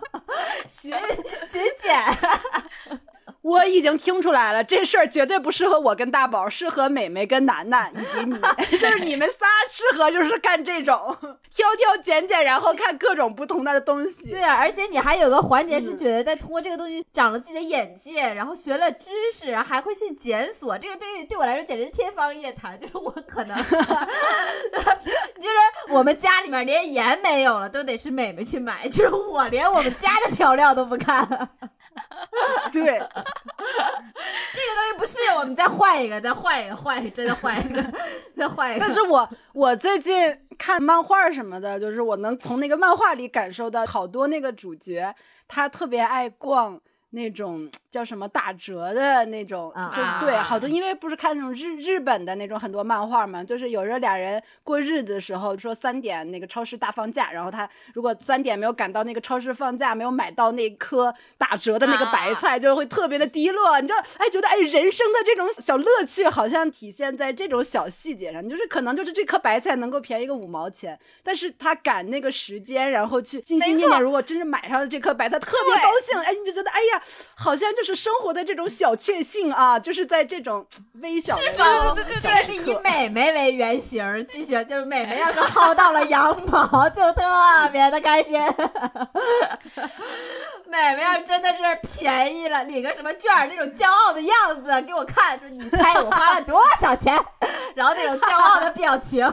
[0.65, 0.95] 寻
[1.45, 2.01] 寻捡。
[3.43, 8.33] 我已经听出来了，这事儿绝对不适合我跟大宝，适合美美跟楠楠以及你，
[8.79, 11.13] 就是你们仨适合就是干这种
[11.53, 14.29] 挑挑拣拣，然后看各种不同的东西。
[14.29, 22.79] 对啊，而且你还有个环节是觉得在通过这个东西长了自己的眼界，然后学了知识，然后还会去检索，这个对于对我来说简直是天方夜谭。
[22.79, 23.77] 就是我可能， 就是
[25.89, 31.49] 我们家里面连盐没有了，都得是美美去买，就是我连我们家的调料都不看。
[32.71, 37.83] 对，这个东西不适应，我们再换一个，再换一个，换一个，真的换一个，
[38.35, 38.79] 再换一个。
[38.79, 45.13] 但是我我最近看漫画什么的，就是我能从那个漫画里感受到，好多那个主角
[45.47, 46.79] 他特别爱逛。
[47.15, 63.79] 那种叫什么打折的那种，就是对好多，因为不是看那种日日本的那种很多漫画嘛，就是有时候俩人过日子的时候，说三点那个超市大放假，然后他如果三点没有赶到那个超市放假，没有买到那颗打折的那个白菜，就会特别的低落。
[63.79, 77.03] 你就哎觉得哎人生的这种小乐趣好像体现在这种小细节上，就是可能就是这颗白菜能够便宜个五毛钱，但是他赶那个时间，然后去心心念念，如果真是买上了这颗白菜，特别高兴，哎你就觉得哎呀。
[77.35, 80.65] 好像就是生活的这种小确幸啊，就是在这种
[81.01, 81.41] 微小的
[81.95, 87.23] 对对对，是以美眉为原型进行，就是美眉要是薅到了羊毛， 就特
[87.71, 88.41] 别的开心。
[90.67, 97.19] 美眉要真的是便宜了，领个什么券，那种骄傲的样子给我看，说你猜我花了多少钱，
[97.75, 99.31] 然后那种骄傲的表情，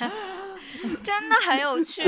[1.04, 2.02] 真的很有趣。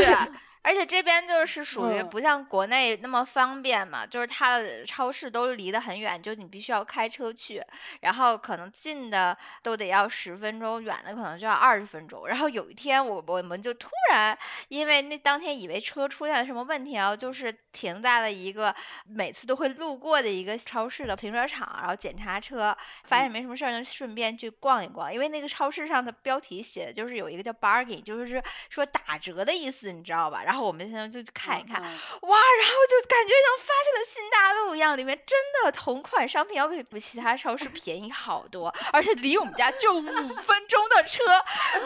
[0.63, 7.65] 而且这边就是属于不像国内那么方便嘛，就是它的超市都离得很远，就你必须要开车去，
[8.01, 12.29] 然后可能近的都得要十分钟，远的可能就要二十分钟。
[12.29, 14.37] 然后有一天我我们就突然，
[14.69, 18.75] 因为那当天以为车出现了什么问题啊，就是停在了一个
[19.07, 25.13] 每次都会路过的一个超市的停车场，然后检查车，发现没什么事儿，就顺便去逛一逛。
[25.13, 30.45] 因为那个超市上的标题写的就是有一个叫 bargain，就是说打折的意思，你知道吧？
[30.51, 41.23] 然后我们现在就去看一看，哇，然后就感觉像发现了新大陆一样，里面真的同款商品要比比其他超市便宜好多，而且离我们家就五分钟的车，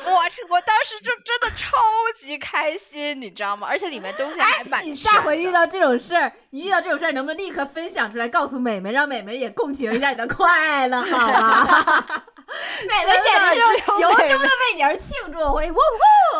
[0.06, 0.12] 我
[0.48, 1.76] 我当时就真的超
[2.18, 3.66] 级开心，你知道吗？
[3.68, 12.06] 而且里面东西还蛮你下回遇到这种事儿，你遇到这种事儿，能不能立刻分享出来，告诉美美，让美美也共情一下你的快乐，好吗？
[12.88, 15.74] 美美简直是由衷的为你而庆祝，我呜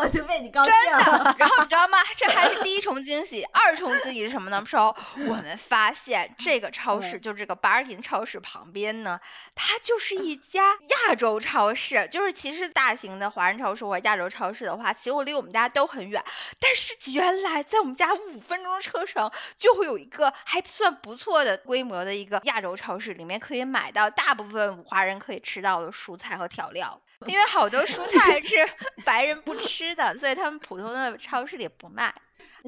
[0.02, 0.72] 呜，就为你高兴。
[0.72, 1.98] 真 的，然后你知道吗？
[2.16, 4.62] 这还是第一重惊喜，二重惊喜是什么呢？
[4.66, 4.94] 说
[5.28, 9.18] 我们发现这个超市，就这个 Bargain 超市旁边呢，
[9.54, 10.76] 它就是一家
[11.08, 12.06] 亚洲超市。
[12.10, 16.22] 就是其实大型的华人超市或者亚洲超市的话，其实我离我们家都很远，
[16.60, 25.94] 但是原来在我们家五分钟车程就会有一个还算不错的规模的一个亚洲超市，里面可以买到大部分华人可以吃到的。
[25.94, 28.56] 蔬菜和调料，因为好多蔬菜是
[29.04, 32.14] 白人不吃的，所以他们普通的超市里不卖。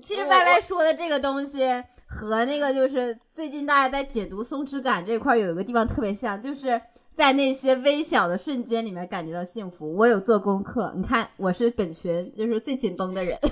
[0.02, 1.66] 其实歪歪说的这个东西
[2.06, 6.80] 和那个就是最近大家在解读松弛感这块有一个地方特别像，就是
[7.14, 9.94] 在那些微小的瞬间里面感觉到幸福。
[9.94, 13.38] 我有做功课，你看我是本群就是最紧绷的人，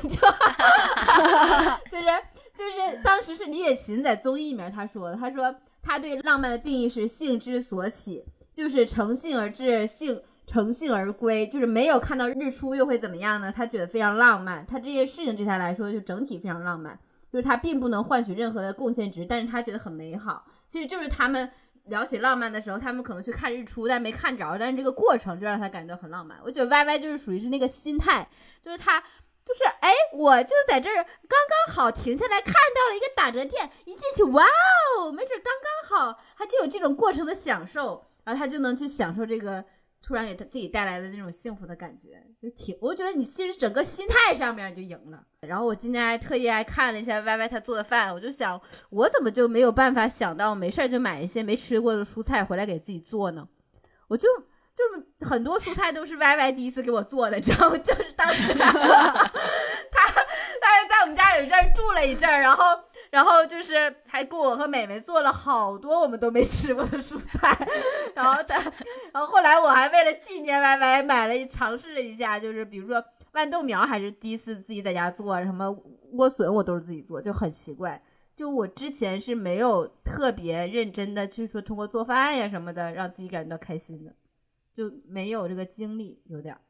[1.91, 2.05] 就是
[2.55, 8.25] 就是当时是李雪琴在综艺里面他说的，他说他对浪漫的定义是性之所起。
[8.53, 13.51] 就是乘兴而至，兴乘兴而归，就是没有看到日出又会怎么样呢？
[13.51, 16.99] 他觉得非常浪漫，他这些事情对他来说就整体非常浪漫，
[17.33, 20.45] 就是他并不能换取任何的贡献值，但是他觉得很美好。
[20.69, 21.51] 其实就是他们
[21.85, 26.39] 聊起浪漫的时候，他们可能去看日出，但没看着，但是这个过程就让他感到很浪漫。
[26.45, 28.29] 我觉得 Y Y 就是属于是那个心态，
[28.63, 31.05] 就是他就是哎，我就在这儿刚
[31.67, 34.45] 刚好停下来看到了一个打折店，一进去哇
[34.99, 35.53] 哦，没准刚
[35.89, 38.05] 刚好，他就有这种过程的享受。
[38.25, 39.63] 然后他就能去享受这个
[40.05, 45.25] 突然给他自己带来的那种幸福的感觉，就挺，我觉得你其实整个心态上面就赢了。
[45.41, 53.49] 然后我今天还特意还看了一下 Y Y 他做的饭，我就想，我怎么就没有办法想到没事就买一些没吃过的蔬菜回来给自己做呢？
[54.09, 54.29] 我就
[54.77, 57.79] 就很多蔬菜都是 Y Y 第一次给我做的，知道吗？
[57.81, 62.84] 就是当时 他他他在我们家有一阵儿住了一阵儿，然后。
[63.15, 67.57] 然后就是还给我和美美做了好多我们都没吃过的蔬菜，
[68.13, 68.59] 然后他，
[69.13, 73.01] 然后后来我还为了纪念 Y Y 买了尝试了一下，就是比如说
[73.33, 75.69] 豌豆苗还是第一次自己在家做，什么
[76.13, 78.03] 莴笋我都是自己做，就很奇怪。
[78.35, 84.13] 就我之前是没有特别认真的去说通过做饭呀什么的让自己感觉到开心的，
[84.75, 86.61] 就没有这个精力，有点儿。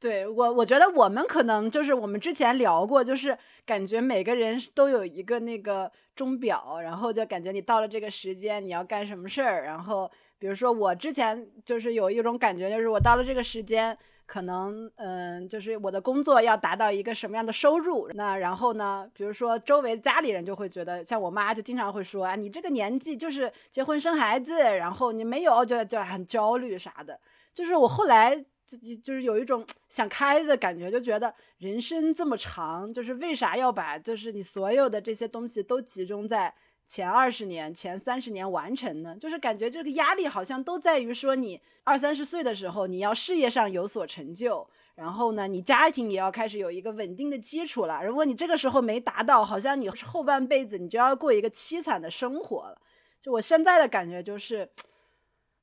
[0.00, 3.36] 对我，我觉得我们可能就是我们之前聊过，就是
[3.66, 9.62] 感觉每个人都有一个那个钟表，然后就感觉你到了这个时间你要干什么事儿。
[9.62, 13.94] 然后比如说我之前就是有一种感觉，就是我到了这个时间，
[14.24, 18.08] 可能嗯，就是我的工作要达到一个什么样的收入。
[18.14, 27.20] 那然后呢，比如说周围家里人就会觉得，像我妈就经常会说啊，你这个年纪就是结婚生孩子，然后你没有就就很焦虑啥的。
[27.52, 28.46] 就是我后来。
[28.70, 36.54] 自己就是有一种想开的感觉，就觉得人生这么长，就是为啥要把就是你所有的这些东西都集中在
[36.86, 39.16] 前二十年、前三十年完成呢？
[39.16, 44.64] 就是感觉这个压力好像都在于说你二三十岁的时候你要事业上有所成就，
[44.94, 48.04] 然后呢你家庭也要开始有一个稳定的基础了。
[48.04, 52.80] 如果你这个时候没达到，好像你后半辈子你就要过一个凄惨的生活了。
[53.20, 54.70] 就我现在的感觉就是。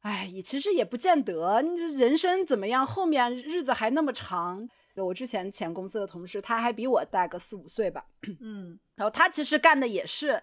[0.01, 1.61] 哎，也其实也不见得，
[1.97, 4.69] 人生怎么样，后面日子还那么长。
[4.95, 8.03] 我之前前公司的同事，他还比我大个四五岁吧，
[8.41, 10.41] 嗯， 然后他其实干的也是，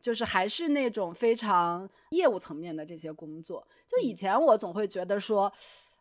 [0.00, 3.64] 就是还是那种非常业务层面的这些工作。
[3.86, 5.52] 就以前我总会觉得说，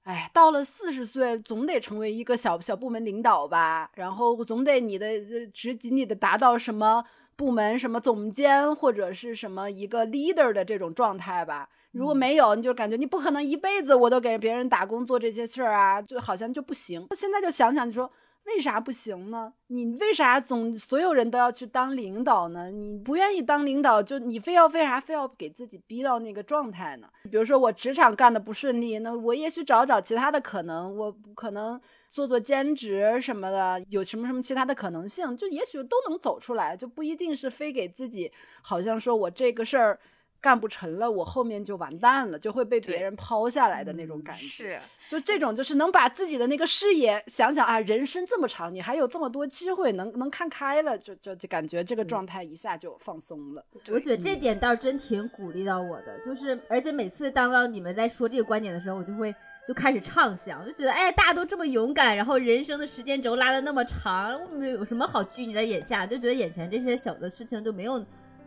[0.02, 5.08] 哎，到了四十岁，总得成为一个小小部门领导吧，然后总得你的
[5.54, 7.04] 职级你得达到什么
[7.36, 11.70] 部门什么总监或者是什么一个 leader 的这种状态吧。
[11.92, 17.06] 如果没有，你就感觉你不可能一辈子我都给别人打工做这些事儿啊，就好像就不行。
[17.16, 18.10] 现在就想想，你说
[18.46, 19.52] 为啥不行呢？
[19.68, 22.72] 你为啥总所有人都要去当领导呢？
[22.72, 27.08] 你不愿意当领导，就你非要为啥非要给自己逼到那个状态呢？
[27.30, 38.32] 比如说我职场干的不顺利，那我也许找找其他的可能，我可能做做兼职什么的，有什么什么其他的可能性，就也许都能走出来，就不一定是非给自己
[38.62, 40.00] 好像说我这个事儿。
[40.42, 44.42] 干不成了，我后面就完蛋了，就会被别人抛下来的那种感觉。
[44.42, 53.64] 是，就这种，就是能把自己的那个视野想想啊，人生这么长，你还有这么多机会，能能看开了，就就就感觉这个状态一下就放松了。
[53.90, 59.32] 我觉得这点倒是真挺鼓励到我的，就是而且每次当到你们在说这个观点的时候，我就会
[59.68, 66.08] 就开始畅想，就觉得哎，大家都这么勇敢，然后人生的时间轴拉的那么长，我们有什么好拘泥在眼下？
[66.08, 68.04] 就觉得眼前这些小的事情就没有。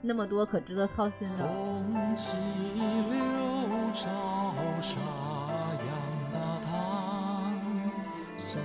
[0.06, 1.36] 那么多可值得操心的。
[1.38, 3.16] 风起柳
[3.94, 5.00] 朝沙
[5.80, 5.88] 扬
[6.30, 7.54] 大唐，
[8.36, 8.60] 松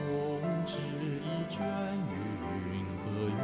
[0.65, 0.79] 枝
[1.23, 1.65] 一卷
[2.69, 3.39] 云和月。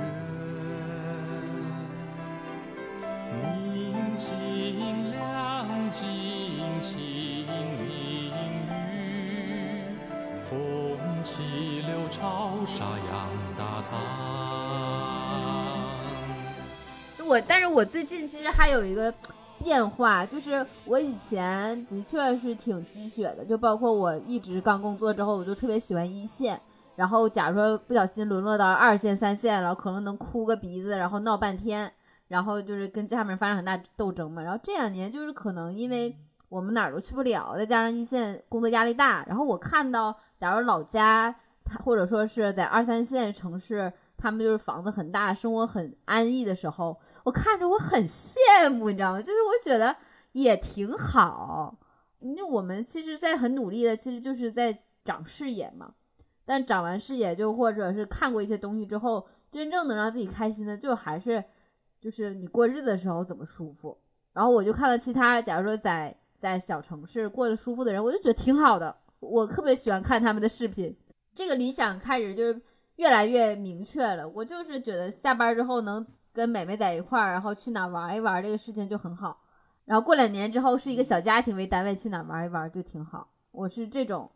[3.42, 6.04] 明镜亮镜
[6.82, 8.34] 清明雨，
[10.36, 14.55] 风起柳朝沙扬大唐。
[17.48, 19.14] 但是我最近其实还有一个
[19.60, 26.60] 变化，就是我以前的确是挺鸡血的，就包括我一直刚工作之后，我就特别喜欢一线，
[26.96, 31.92] 然后假如说不小心沦落到二线、三线了，可能能哭个鼻子，然后闹半天，
[32.28, 34.42] 然后就是跟下面发生很大斗争嘛。
[34.42, 36.16] 然后这两年就是可能因为
[36.50, 41.34] 我们哪儿都去不了，再加上一线工作压力大，然后我看到，假如老家
[41.84, 43.92] 或者说是在二三线城市。
[44.18, 48.38] 他们就是房子很大，生活很安逸的时候，我看着我很羡
[48.70, 49.20] 慕，你知道吗？
[49.20, 49.96] 就是我觉得
[50.32, 51.78] 也挺好。
[52.20, 55.94] 因为我们其实，在很努力的，其实就是在长视野嘛。
[56.44, 61.44] 但长完视野，就或者是看过一些东西之后，真正能让自己开心的，就还是
[62.00, 63.96] 就是你过日子的时候怎么舒服。
[64.34, 68.96] 然后我就看了其他，假如说在在小城市过得舒服的人，我就觉得挺好的。
[69.20, 70.96] 我特别喜欢看他们的视频。
[71.34, 72.62] 这个理想开始就是。
[72.98, 79.42] 越来越明确了，我就是觉得下班之后能跟美美在一块儿，然后去哪玩一玩，这个事情就很好。
[79.86, 83.30] 然后过两年之后是一个小家庭为单位去哪玩一玩就挺好。
[83.52, 84.32] 我是这种。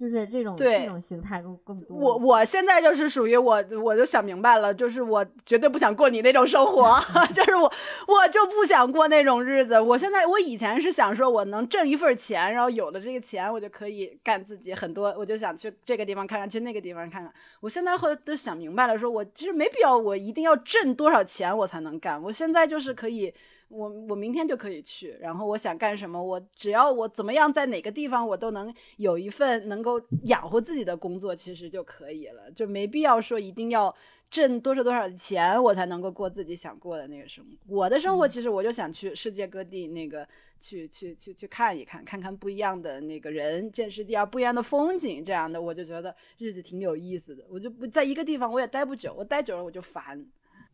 [0.00, 1.94] 就是这种这种形态更更多。
[1.94, 6.98] 我我现在就是属于我，我就想明白了，就是我绝对不想过你那种生活，
[7.34, 7.70] 就是我
[8.08, 9.78] 我就不想过那种日子。
[9.78, 17.30] 我现在我以前是想说，我能挣一份钱，然后有了这个钱，我就可以干自己很多，我就想去这个地方看看，去那个地方看看。
[17.60, 22.22] 我现在后都想明白了，说我其实没必要，我一定要挣多少钱我才能干。
[22.22, 23.34] 我现在就是可以。
[23.70, 33.94] 我我明天就可以去，然后我想干什么，我只要我怎么样，在哪个地方我都能有一份能够养活自己的工作，其实就可以了，就没必要说一定要
[34.28, 37.50] 挣多少多少钱，我才能够过自己想过的那个生活。
[37.76, 40.26] 我的生活其实我就想去世界各地那个
[40.58, 47.44] 去去去去看一看，看看不一样的那个人，见识第二不一样的风景，这样的我就觉得日子挺有意思的。
[47.48, 50.26] 我就不在一个地方，我也待不久，我待久了我就烦。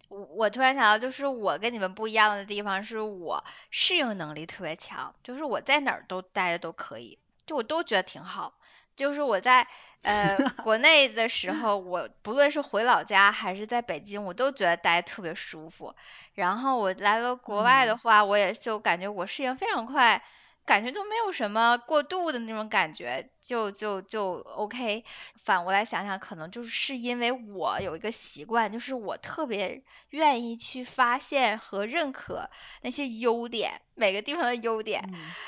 [0.09, 8.55] 我我突然想到，就是我跟你们不一样的地方，是我适应能力特别强，就是我在哪儿都待着都可以，就我都觉得挺好。
[8.95, 9.67] 就是我在
[10.03, 15.95] 呃国内的时候，我不论是回老家还是在北京，我都觉得待特别舒服。
[16.35, 20.23] 然后我来了国外的话，我也就感觉我适应非常快。
[20.65, 25.05] 感觉都没有什么过度的那种感觉，就就就 OK。
[25.45, 29.81] 反过来想想，可能就是是因为我有一个习惯，就是我特别
[30.11, 32.49] 愿意去发现和认可
[32.83, 35.01] 那些优点，每个地方的优点，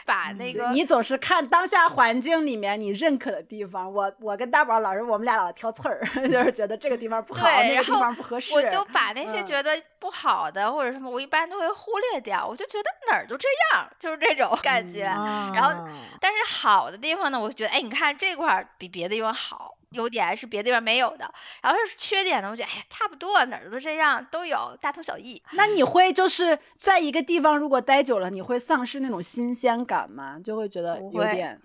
[0.07, 3.92] 把那个你总是看当下环境里面你认可的地方。
[3.92, 8.55] 我我跟大宝老师，我们俩老挑刺儿， 就是觉得这个地方不好，那个地方不合适。
[8.55, 12.46] 我就把那些觉得不好的或者什么，我一般都会忽略掉。
[12.46, 15.01] 我就觉得哪儿都这样，就是这种感觉。
[15.03, 15.84] 然后，
[16.20, 21.32] 但是好的地方呢，我觉得，哎，你看这块儿比别的地方好，优点是别的地方没有的。
[21.62, 25.43] 然后是缺点呢，我觉得，哎呀，差不多，哪儿都这样，都有，大同小异。
[25.53, 30.39] 那你会就是在一个地方如果待久了，你会丧失那种新鲜感吗？
[30.45, 31.59] 就会觉得有点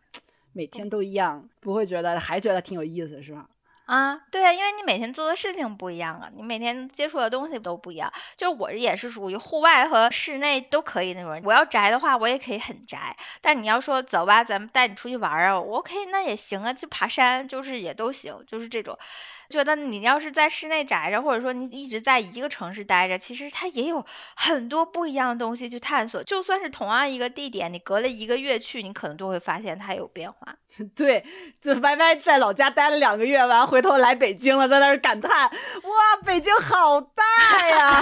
[0.53, 3.45] 每天都一样，不会觉得还觉得挺有意思，是吧？
[3.86, 8.11] 啊，对啊，因为你每天做的事情不一样啊，你每天接触的东西都不一样。
[8.38, 11.41] 就我也是属于户外和室内都可以那种。
[11.43, 13.15] 我要宅的话，我也可以很宅。
[13.41, 18.97] 但你要说走吧，咱们带你出去玩啊，我 OK，那也行啊，去爬山就是也都行，就是这种。
[19.50, 26.24] 觉得你要是在室内宅着，或者说你一直在一个城市待着，其实它也有很多不一样的东西去探索。
[26.24, 30.56] 就算是同样一个地点，你隔了一个月去，你可能都会发现它有变化。
[30.96, 31.24] 对，
[31.62, 38.02] 就 Y Y 在老家待了两个月，完回头来北京了，在那儿感叹：哇，北京好大呀！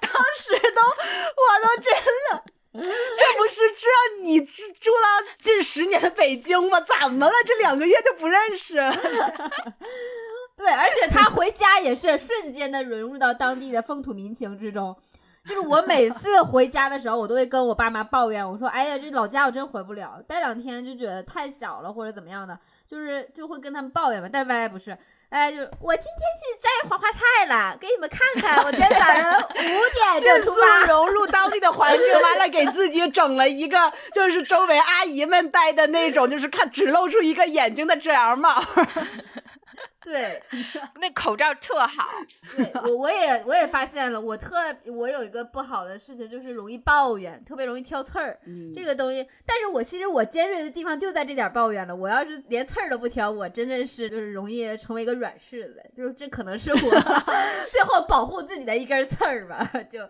[0.00, 1.92] 当时都，我都真
[2.30, 2.44] 的。
[2.82, 6.80] 这不是知道你住住了近十年北京吗？
[6.80, 7.32] 怎么了？
[7.46, 8.76] 这两个月就不认识？
[10.56, 14.96] 对，而且他回家也是瞬间的融入到当地的风土民情之中。
[15.44, 24.98] 就是我每次回家的时候，我都会跟我爸妈抱怨，我说：“哎呀，这老家我真回不了，待两天就觉得太小了，或者怎么样的，就是就会跟他们抱怨嘛。”但 Y Y 不是。
[25.30, 28.64] 哎，就我今天去摘黄花菜了，给你们看看。
[28.64, 38.64] 我今天早上五 点就出发，融入当地的环境，完了给自己整了一个，就是周围阿姨们戴的那种，就是看只露出一个眼睛的遮阳帽。
[40.02, 40.40] 对，
[41.00, 42.08] 那口罩特好。
[42.56, 48.38] 对我，我也我也发现了，我特我有一个不好的事情，就是容易抱怨，特别容易挑刺儿。
[48.46, 51.94] 嗯，这个东西，但是我其实我尖锐的地方就在这点抱怨了。
[51.94, 55.82] 我要是连刺儿都不挑，我真的是就是容易成为一个软柿子。
[55.96, 56.78] 就是这可能是我
[57.70, 59.68] 最后保护自己的一根刺儿吧。
[59.90, 60.00] 就，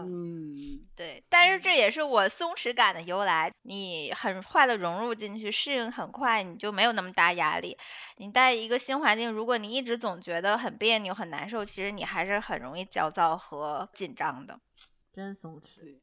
[0.00, 3.52] 嗯，对，但是这也是我松弛感的由来。
[3.62, 7.76] 你很快的融入进去，适应很快，你就没有那么大压力。
[8.16, 14.58] 你在一个新环境，如果你一直总觉得很别扭、很难受，其实你还是很容易焦躁和紧张的。
[15.12, 15.98] 真松弛，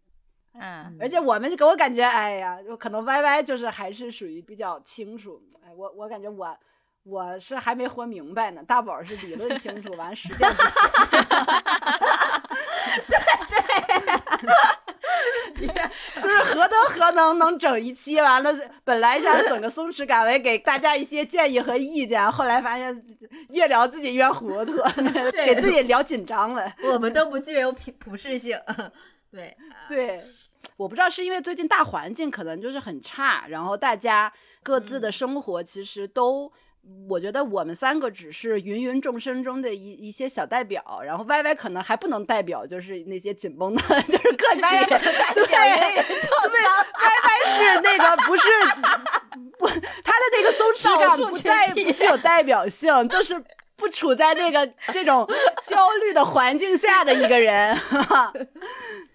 [0.53, 5.41] 嗯，而且我们给我感觉，哎呀，就可能 Y Y 就是还是属于比较清楚。
[5.63, 6.57] 哎，我我感觉我
[7.03, 10.71] 我是还没活明白呢，大宝是理论清楚，完实践不行。
[15.55, 15.83] 对对。
[16.21, 18.53] 就是何德何能能整一期完了？
[18.83, 23.03] 本来想整个松弛感来给大家一些建议和意见，后来发现
[23.49, 24.73] 越聊自己越糊涂，
[25.45, 26.71] 给自己聊紧张了。
[26.83, 28.59] 我们都不具有普普适性，
[29.31, 29.55] 对
[29.87, 30.21] 对，
[30.77, 34.31] 我不知道是因为最近大环境可能就是很差，然后大家
[34.63, 36.51] 各自的生活其实都。
[37.07, 44.61] 我觉得我们三个只是芸芸众生中的一一些小代表，然后歪歪可能还不能代表，就是那些紧绷的， 就是个体。
[44.61, 45.65] 对对，Y
[47.25, 48.47] Y 是那个不是
[49.57, 53.43] 不，他的那个松弛感不代不具有代表性，就是
[53.75, 55.27] 不处在那个这种
[55.63, 57.77] 焦虑的环境下的一个人。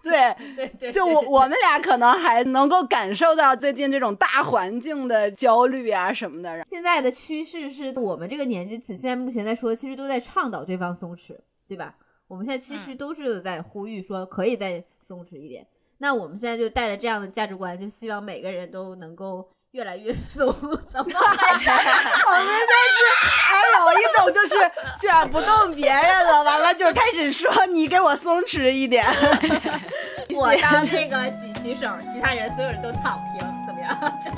[0.09, 6.63] 对 对对，就我我们俩可能还能够感受到最近这种大环境的焦虑啊什么的。
[6.63, 11.35] 现在的趋势是我们这个年纪，现在目前在说，其实都在倡导对方松弛，
[11.67, 11.95] 对吧？
[12.27, 15.65] 我们现在其实都是在呼吁说可以再松弛一点。
[15.97, 19.49] 那我们现在就带着这样的价值观，就希望每个人都能够。
[19.71, 20.49] 越来越松，
[20.87, 21.51] 怎么还？
[21.51, 24.55] 我们就是还有一种就是
[25.01, 29.05] 卷不动别人了，完了就开始说你给我松弛一点，
[30.35, 33.97] 我当那个举起手，其他人所有人都躺平，怎么样？
[34.23, 34.29] 就，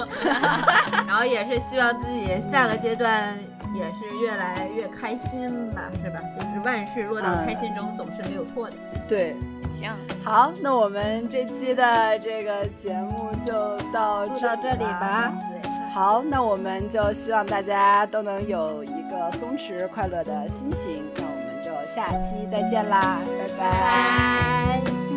[1.07, 3.37] 然后也是希望自己下个阶段
[3.73, 6.19] 也是越来越开心吧，是吧？
[6.37, 8.75] 就是万事落到开心中总是没有错的。
[9.07, 9.35] 对。
[9.79, 15.31] 行，好，那我们这期的这个节目就到录到这里吧。
[15.93, 21.03] 好，那我们就希望大家都能有一个松弛快乐的心情。
[21.15, 24.81] 那我们就下期再见啦，拜拜。
[24.81, 25.16] 拜。